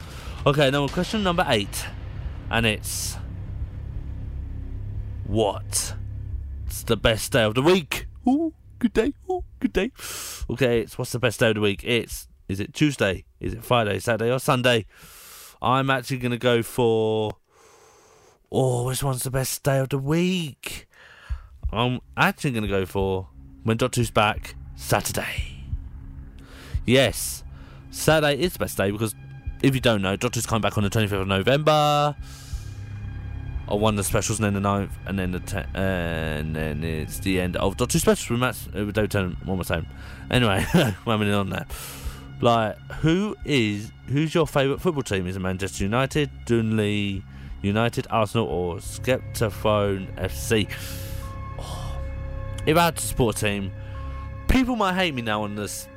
Okay, 0.47 0.71
now 0.71 0.87
question 0.89 1.23
number 1.23 1.45
eight. 1.49 1.87
And 2.51 2.67
it's. 2.67 3.17
What 5.25 5.95
what's 6.77 6.85
the 6.85 6.97
best 6.99 7.33
day 7.33 7.43
of 7.43 7.55
the 7.55 7.63
week? 7.63 8.07
Ooh, 8.29 8.53
good 8.79 8.93
day. 8.93 9.15
Ooh, 9.31 9.43
good 9.61 9.73
day. 9.73 9.93
Okay, 10.51 10.81
it's 10.81 10.99
what's 10.99 11.13
the 11.13 11.19
best 11.19 11.41
day 11.41 11.49
of 11.49 11.55
the 11.55 11.63
week? 11.63 11.83
It's 11.85 12.29
is 12.51 12.61
it 12.61 12.75
Tuesday? 12.75 13.25
Is 13.41 13.55
it 13.55 13.65
Friday, 13.65 13.99
Saturday, 13.99 14.31
or 14.31 14.39
Sunday? 14.39 14.85
I'm 15.63 15.89
actually 15.89 16.19
gonna 16.19 16.37
go 16.37 16.63
for. 16.63 17.33
Oh, 18.53 18.85
which 18.85 19.03
one's 19.03 19.23
the 19.23 19.31
best 19.31 19.63
day 19.63 19.79
of 19.79 19.89
the 19.89 19.97
week? 19.97 20.87
I'm 21.73 22.01
actually 22.15 22.51
gonna 22.51 22.69
go 22.69 22.85
for 22.85 23.29
when 23.63 23.79
Doctor 23.79 24.03
Who's 24.03 24.11
back, 24.11 24.55
Saturday. 24.75 25.65
Yes, 26.85 27.43
Saturday 27.97 28.41
is 28.41 28.53
the 28.53 28.59
best 28.59 28.77
day 28.77 28.91
because 28.91 29.15
if 29.63 29.75
you 29.75 29.81
don't 29.81 30.03
know, 30.03 30.17
Doctor 30.17 30.39
Who's 30.39 30.47
coming 30.47 30.61
back 30.61 30.77
on 30.77 30.85
the 30.85 30.91
25th 30.91 31.23
of 31.23 31.29
November. 31.29 32.15
I 33.69 33.75
won 33.75 33.97
the 33.97 34.05
specials 34.05 34.39
and 34.39 34.55
then 34.55 34.63
the 34.63 34.69
9th, 34.69 34.91
and 35.07 35.19
then 35.19 35.33
the 35.33 35.41
te- 35.41 35.65
and 35.75 36.55
then 36.55 36.85
it's 36.85 37.19
the 37.19 37.41
end 37.41 37.57
of 37.57 37.77
Doctor 37.77 37.99
specials 37.99 38.31
with 38.31 38.39
Matt 38.39 38.57
uh, 38.79 38.87
with 38.87 38.95
David 38.95 39.11
Tennant 39.11 39.45
one 39.45 39.57
more 39.57 39.65
time. 39.65 39.89
Anyway, 40.31 40.65
ramming 41.07 41.33
on 41.33 41.51
there. 41.51 41.67
Like, 42.41 42.79
who 43.01 43.35
is 43.45 43.91
who's 44.07 44.35
your 44.35 44.47
favourite 44.47 44.81
football 44.81 45.03
team? 45.03 45.27
Is 45.27 45.35
it 45.35 45.41
Manchester 45.41 45.83
United, 45.83 46.31
Dunley 46.45 47.25
United, 47.63 48.07
Arsenal, 48.09 48.47
or 48.47 48.77
Skeptophone 48.77 50.15
FC? 50.17 50.71
Oh, 51.59 51.99
if 52.67 52.77
I 52.77 52.85
had 52.85 52.97
to 52.99 53.03
support 53.03 53.37
a 53.37 53.41
team, 53.41 53.73
people 54.47 54.77
might 54.77 54.95
hate 54.95 55.15
me 55.15 55.23
now 55.23 55.43
on 55.43 55.57
this 55.57 55.89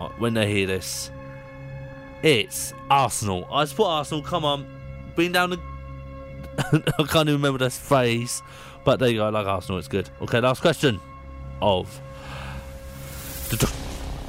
uh, 0.00 0.08
when 0.18 0.34
they 0.34 0.52
hear 0.52 0.66
this. 0.66 1.10
It's 2.22 2.74
Arsenal. 2.90 3.46
I 3.50 3.64
support 3.64 3.90
Arsenal. 3.90 4.22
Come 4.22 4.44
on, 4.44 4.66
been 5.16 5.32
down 5.32 5.50
the. 5.50 5.60
I 6.98 7.02
can't 7.04 7.28
even 7.28 7.40
remember 7.40 7.58
this 7.58 7.78
phrase, 7.78 8.42
but 8.84 8.98
there 8.98 9.08
you 9.08 9.16
go. 9.16 9.26
I 9.26 9.30
like 9.30 9.46
Arsenal. 9.46 9.78
It's 9.78 9.88
good. 9.88 10.10
Okay, 10.20 10.40
last 10.40 10.60
question 10.60 11.00
of 11.62 12.00
the 13.48 13.72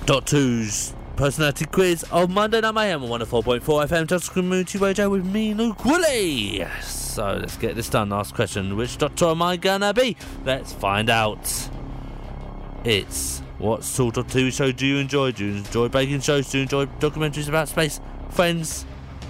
Doctor 0.05 0.37
Who's 0.37 0.93
personality 1.17 1.65
quiz 1.65 2.03
of 2.11 2.29
Monday 2.29 2.61
Night 2.61 2.73
Mayhem 2.73 3.03
on 3.03 3.19
104.4 3.19 3.61
FM 3.61 4.07
Doctor 4.07 4.31
Community 4.31 4.77
Radio 4.77 5.09
with 5.09 5.25
me, 5.25 5.53
Luke 5.53 5.83
Woolley. 5.83 6.65
So 6.81 7.37
let's 7.39 7.57
get 7.57 7.75
this 7.75 7.89
done. 7.89 8.09
Last 8.09 8.33
question: 8.33 8.77
Which 8.77 8.97
Doctor 8.97 9.25
am 9.25 9.41
I 9.41 9.57
gonna 9.57 9.93
be? 9.93 10.15
Let's 10.45 10.71
find 10.71 11.09
out. 11.09 11.69
It's 12.85 13.43
what 13.61 13.83
sort 13.83 14.17
of 14.17 14.25
TV 14.27 14.51
show 14.51 14.71
do 14.71 14.87
you 14.87 14.97
enjoy? 14.97 15.31
Do 15.31 15.45
you 15.45 15.57
enjoy 15.57 15.87
baking 15.87 16.21
shows? 16.21 16.49
Do 16.49 16.57
you 16.57 16.63
enjoy 16.63 16.87
documentaries 16.99 17.47
about 17.47 17.69
space, 17.69 18.01
friends, 18.31 18.85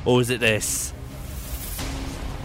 or 0.05 0.21
is 0.21 0.29
it 0.29 0.39
this? 0.39 0.93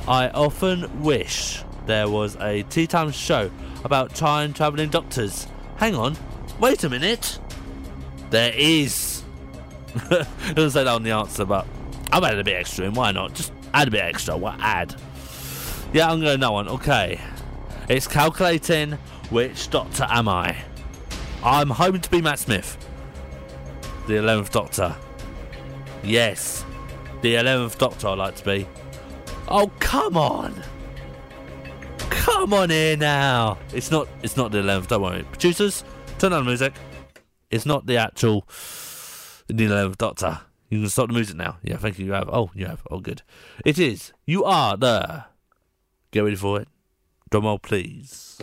I 0.08 0.28
often 0.30 1.02
wish 1.02 1.62
there 1.86 2.08
was 2.08 2.36
a 2.40 2.64
tea 2.64 2.88
time 2.88 3.12
show 3.12 3.50
about 3.84 4.14
time 4.14 4.52
traveling 4.52 4.88
doctors. 4.88 5.46
Hang 5.76 5.94
on, 5.94 6.16
wait 6.58 6.82
a 6.82 6.90
minute. 6.90 7.38
There 8.30 8.52
is. 8.56 9.22
doesn't 10.08 10.72
say 10.72 10.82
that 10.82 10.88
on 10.88 11.04
the 11.04 11.12
answer, 11.12 11.44
but 11.44 11.66
I've 12.10 12.24
added 12.24 12.40
a 12.40 12.44
bit 12.44 12.56
extra 12.56 12.86
in. 12.86 12.94
Why 12.94 13.12
not? 13.12 13.34
Just 13.34 13.52
add 13.72 13.88
a 13.88 13.90
bit 13.92 14.02
extra. 14.02 14.36
What 14.36 14.56
add? 14.58 14.94
Yeah, 15.92 16.10
I'm 16.10 16.20
going 16.20 16.40
no 16.40 16.50
one. 16.50 16.68
Okay. 16.68 17.20
It's 17.88 18.08
calculating 18.08 18.92
which 19.30 19.70
doctor 19.70 20.06
am 20.10 20.28
I. 20.28 20.56
I'm 21.46 21.70
hoping 21.70 22.00
to 22.00 22.10
be 22.10 22.20
Matt 22.20 22.40
Smith, 22.40 22.76
the 24.08 24.14
11th 24.14 24.50
Doctor. 24.50 24.96
Yes, 26.02 26.64
the 27.22 27.36
11th 27.36 27.78
Doctor 27.78 28.08
I'd 28.08 28.18
like 28.18 28.34
to 28.34 28.44
be. 28.44 28.68
Oh, 29.46 29.70
come 29.78 30.16
on! 30.16 30.60
Come 32.10 32.52
on 32.52 32.70
here 32.70 32.96
now! 32.96 33.58
It's 33.72 33.92
not 33.92 34.08
It's 34.24 34.36
not 34.36 34.50
the 34.50 34.58
11th, 34.58 34.88
don't 34.88 35.02
worry. 35.02 35.22
Producers, 35.22 35.84
turn 36.18 36.32
on 36.32 36.42
the 36.42 36.50
music. 36.50 36.74
It's 37.48 37.64
not 37.64 37.86
the 37.86 37.96
actual 37.96 38.44
the 39.46 39.54
11th 39.54 39.98
Doctor. 39.98 40.40
You 40.68 40.80
can 40.80 40.88
stop 40.88 41.06
the 41.06 41.14
music 41.14 41.36
now. 41.36 41.58
Yeah, 41.62 41.76
thank 41.76 42.00
you. 42.00 42.06
You 42.06 42.12
have. 42.14 42.28
Oh, 42.28 42.50
you 42.56 42.66
have. 42.66 42.82
Oh, 42.90 42.98
good. 42.98 43.22
It 43.64 43.78
is. 43.78 44.12
You 44.24 44.42
are 44.42 44.76
there. 44.76 45.26
Get 46.10 46.24
ready 46.24 46.34
for 46.34 46.60
it. 46.60 46.66
Drum 47.30 47.44
roll, 47.44 47.60
please. 47.60 48.40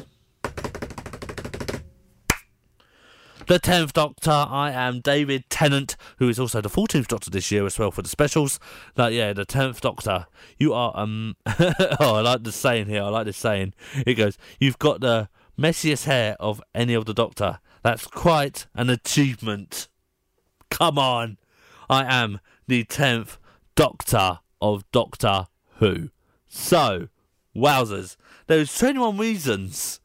The 3.46 3.60
10th 3.60 3.92
Doctor, 3.92 4.32
I 4.32 4.72
am 4.72 5.02
David 5.02 5.50
Tennant, 5.50 5.98
who 6.18 6.30
is 6.30 6.40
also 6.40 6.62
the 6.62 6.70
14th 6.70 7.08
Doctor 7.08 7.30
this 7.30 7.52
year 7.52 7.66
as 7.66 7.78
well 7.78 7.92
for 7.92 8.02
the 8.02 8.08
specials. 8.08 8.58
Like, 8.96 9.14
yeah, 9.14 9.34
the 9.34 9.46
10th 9.46 9.82
Doctor. 9.82 10.28
You 10.58 10.74
are, 10.74 10.94
um, 10.96 11.36
oh, 11.60 12.16
I 12.16 12.22
like 12.22 12.44
the 12.44 12.54
saying 12.54 12.88
here, 12.88 13.04
I 13.04 13.10
like 13.10 13.26
this 13.26 13.38
saying. 13.38 13.74
It 14.08 14.14
goes, 14.14 14.38
You've 14.60 14.80
got 14.80 15.02
the 15.02 15.28
messiest 15.60 16.06
hair 16.06 16.38
of 16.40 16.62
any 16.74 16.94
of 16.94 17.06
the 17.06 17.14
Doctor. 17.14 17.60
That's 17.82 18.08
quite 18.08 18.68
an 18.76 18.90
achievement. 18.90 19.90
Come 20.70 20.98
on. 20.98 21.38
I 21.90 22.06
am 22.06 22.40
the 22.68 22.86
10th 22.86 23.38
Doctor 23.76 24.40
of 24.62 24.90
Doctor 24.92 25.48
Who. 25.80 26.12
So, 26.48 27.10
wowzers. 27.54 28.16
There's 28.48 28.76
21 28.78 29.18
reasons 29.18 30.00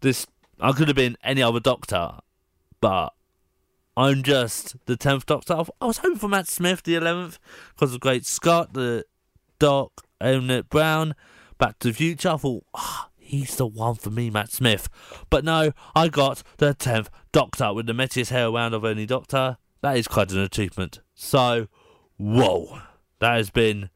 this 0.00 0.26
I 0.58 0.72
could 0.72 0.88
have 0.88 0.96
been 0.96 1.16
any 1.22 1.42
other 1.42 1.60
Doctor, 1.60 2.18
but 2.80 3.12
I'm 3.96 4.22
just 4.22 4.76
the 4.86 4.96
10th 4.96 5.26
Doctor. 5.26 5.62
I 5.80 5.86
was 5.86 5.98
hoping 5.98 6.18
for 6.18 6.28
Matt 6.28 6.48
Smith, 6.48 6.82
the 6.82 6.94
11th, 6.94 7.38
because 7.74 7.94
of 7.94 8.00
Great 8.00 8.24
Scott, 8.24 8.72
the 8.72 9.04
Doc, 9.58 10.06
Emmett 10.20 10.68
Brown, 10.68 11.14
Back 11.58 11.78
to 11.80 11.88
the 11.88 11.94
Future. 11.94 12.30
I 12.30 12.36
thought, 12.36 12.64
ah, 12.74 13.08
he's 13.18 13.56
the 13.56 13.66
one 13.66 13.94
for 13.96 14.10
me, 14.10 14.30
Matt 14.30 14.50
Smith. 14.50 14.88
But 15.28 15.44
no, 15.44 15.72
I 15.94 16.08
got 16.08 16.42
the 16.56 16.74
10th 16.74 17.08
Doctor 17.32 17.72
with 17.72 17.86
the 17.86 17.92
messiest 17.92 18.30
hair 18.30 18.48
around 18.48 18.74
of 18.74 18.84
any 18.84 19.06
Doctor. 19.06 19.58
That 19.82 19.96
is 19.96 20.08
quite 20.08 20.32
an 20.32 20.38
achievement. 20.38 21.00
So, 21.14 21.68
whoa. 22.16 22.80
That 23.18 23.36
has 23.36 23.50
been 23.50 23.90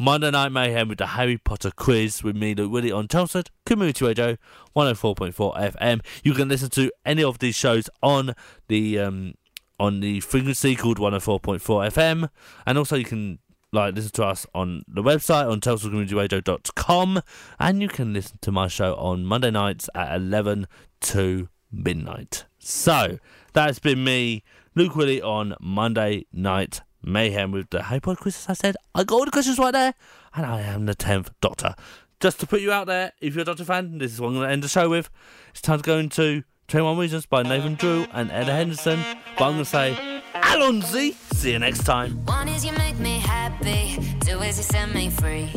Monday 0.00 0.30
Night 0.30 0.50
Mayhem 0.50 0.88
with 0.88 0.96
the 0.96 1.08
Harry 1.08 1.36
Potter 1.36 1.70
quiz 1.70 2.24
with 2.24 2.34
me, 2.34 2.54
Luke 2.54 2.72
Woolley, 2.72 2.90
on 2.90 3.06
Chelmsford 3.06 3.50
Community 3.66 4.02
Radio 4.02 4.38
104.4 4.74 5.74
FM. 5.74 6.00
You 6.24 6.32
can 6.32 6.48
listen 6.48 6.70
to 6.70 6.90
any 7.04 7.22
of 7.22 7.38
these 7.38 7.54
shows 7.54 7.90
on 8.02 8.34
the 8.68 8.98
um, 8.98 9.34
on 9.78 10.00
the 10.00 10.20
frequency 10.20 10.74
called 10.74 10.96
104.4 10.96 11.60
FM, 11.60 12.30
and 12.64 12.78
also 12.78 12.96
you 12.96 13.04
can 13.04 13.40
like 13.74 13.94
listen 13.94 14.12
to 14.12 14.24
us 14.24 14.46
on 14.54 14.84
the 14.88 15.02
website 15.02 15.50
on 15.50 15.60
chelmsfordcommunityradio.com, 15.60 17.20
and 17.58 17.82
you 17.82 17.88
can 17.88 18.14
listen 18.14 18.38
to 18.40 18.50
my 18.50 18.68
show 18.68 18.94
on 18.94 19.26
Monday 19.26 19.50
nights 19.50 19.90
at 19.94 20.16
11 20.16 20.66
to 21.02 21.50
midnight. 21.70 22.46
So 22.58 23.18
that 23.52 23.66
has 23.66 23.78
been 23.78 24.02
me, 24.02 24.44
Luke 24.74 24.96
Woolley, 24.96 25.20
on 25.20 25.56
Monday 25.60 26.24
Night 26.32 26.80
Mayhem 27.02 27.52
with 27.52 27.70
the 27.70 27.82
Harry 27.84 28.00
Potter 28.00 28.20
quiz. 28.20 28.36
As 28.36 28.50
I 28.50 28.54
said, 28.54 28.76
I 28.94 29.04
got 29.04 29.16
all 29.16 29.24
the 29.24 29.30
questions 29.30 29.58
right 29.58 29.72
there, 29.72 29.94
and 30.34 30.46
I 30.46 30.60
am 30.62 30.86
the 30.86 30.94
10th 30.94 31.30
Doctor. 31.40 31.74
Just 32.20 32.40
to 32.40 32.46
put 32.46 32.60
you 32.60 32.70
out 32.70 32.86
there, 32.86 33.12
if 33.20 33.34
you're 33.34 33.42
a 33.42 33.44
Doctor 33.44 33.64
fan, 33.64 33.98
this 33.98 34.12
is 34.12 34.20
what 34.20 34.28
I'm 34.28 34.34
going 34.34 34.46
to 34.46 34.52
end 34.52 34.62
the 34.62 34.68
show 34.68 34.88
with. 34.88 35.08
It's 35.50 35.62
time 35.62 35.78
to 35.78 35.84
go 35.84 35.98
into 35.98 36.44
21 36.68 36.98
Reasons 36.98 37.26
by 37.26 37.42
Nathan 37.42 37.76
Dawe 37.76 38.06
and 38.12 38.30
Ella 38.30 38.52
Henderson. 38.52 39.00
But 39.38 39.44
I'm 39.44 39.52
going 39.52 39.64
to 39.64 39.64
say, 39.64 40.22
Allons-y. 40.34 41.12
See 41.32 41.52
you 41.52 41.58
next 41.58 41.84
time. 41.84 42.24
One 42.26 42.48
is 42.48 42.64
you 42.64 42.72
make 42.72 42.98
me 42.98 43.18
happy, 43.18 43.96
two 44.20 44.40
is 44.42 44.58
you 44.58 44.64
set 44.64 44.94
me 44.94 45.10
free 45.10 45.48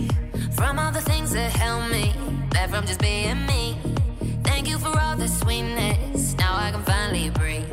from 0.55 0.79
all 0.79 0.91
the 0.91 1.01
things 1.01 1.31
that 1.33 1.51
held 1.51 1.91
me 1.91 2.13
back 2.51 2.69
from 2.69 2.85
just 2.85 3.01
being 3.01 3.45
me. 3.45 3.77
Thank 4.43 4.69
you 4.69 4.77
for 4.77 4.97
all 4.99 5.17
the 5.17 5.27
sweetness. 5.27 6.35
Now 6.37 6.55
I 6.55 6.71
can 6.71 6.83
finally 6.83 7.29
breathe. 7.31 7.71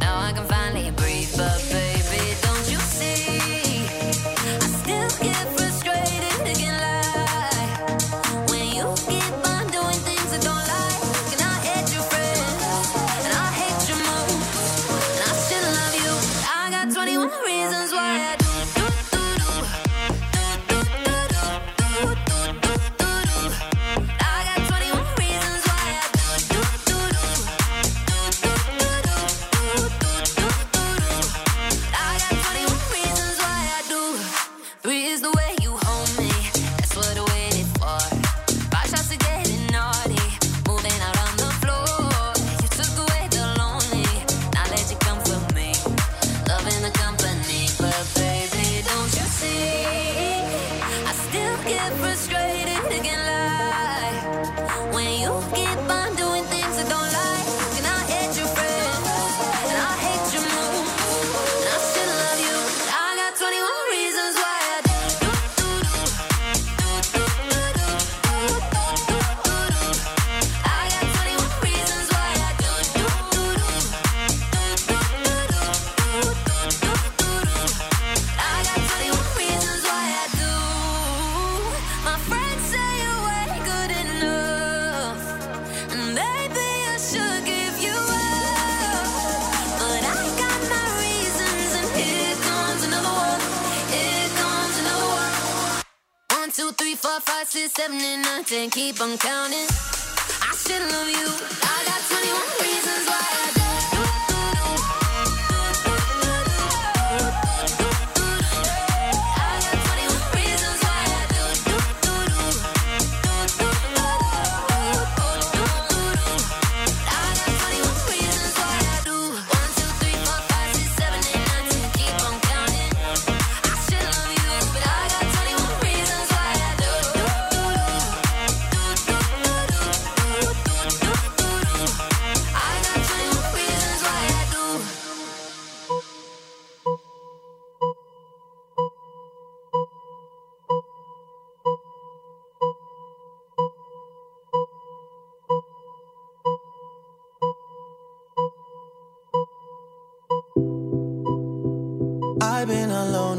Now 0.00 0.18
I 0.18 0.32
can 0.32 0.46
finally 0.46 0.90
breathe. 0.92 1.11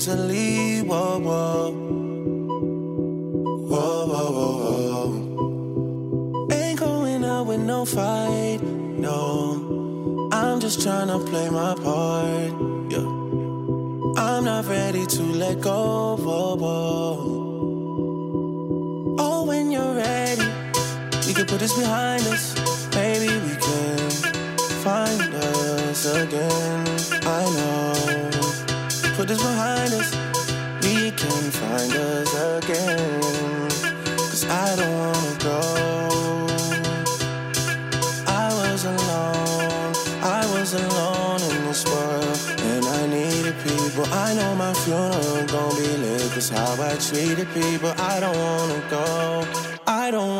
easily. 0.00 0.80
Whoa, 0.80 1.18
whoa. 1.18 1.70
Whoa, 3.70 4.06
whoa, 4.10 4.30
whoa, 4.36 4.52
whoa. 5.12 6.48
Ain't 6.52 6.78
going 6.80 7.22
out 7.24 7.46
with 7.46 7.60
no 7.60 7.84
fight, 7.84 8.60
no. 8.62 10.30
I'm 10.32 10.58
just 10.58 10.80
trying 10.80 11.08
to 11.08 11.18
play 11.18 11.50
my 11.50 11.74
part, 11.74 12.52
yeah. 12.90 13.08
I'm 14.16 14.44
not 14.44 14.64
ready 14.66 15.04
to 15.04 15.22
let 15.22 15.60
go, 15.60 16.16
whoa, 16.16 16.56
whoa. 16.56 17.16
Oh, 19.18 19.44
when 19.44 19.70
you're 19.70 19.94
ready, 19.94 20.46
we 21.26 21.34
can 21.34 21.44
put 21.44 21.58
this 21.60 21.76
behind 21.76 22.22
us. 22.28 22.59
Needed 47.12 47.48
me, 47.56 47.76
but 47.76 47.98
I 47.98 48.20
don't 48.20 48.36
wanna 48.36 48.82
go. 48.88 49.44
I 49.84 50.12
don't 50.12 50.36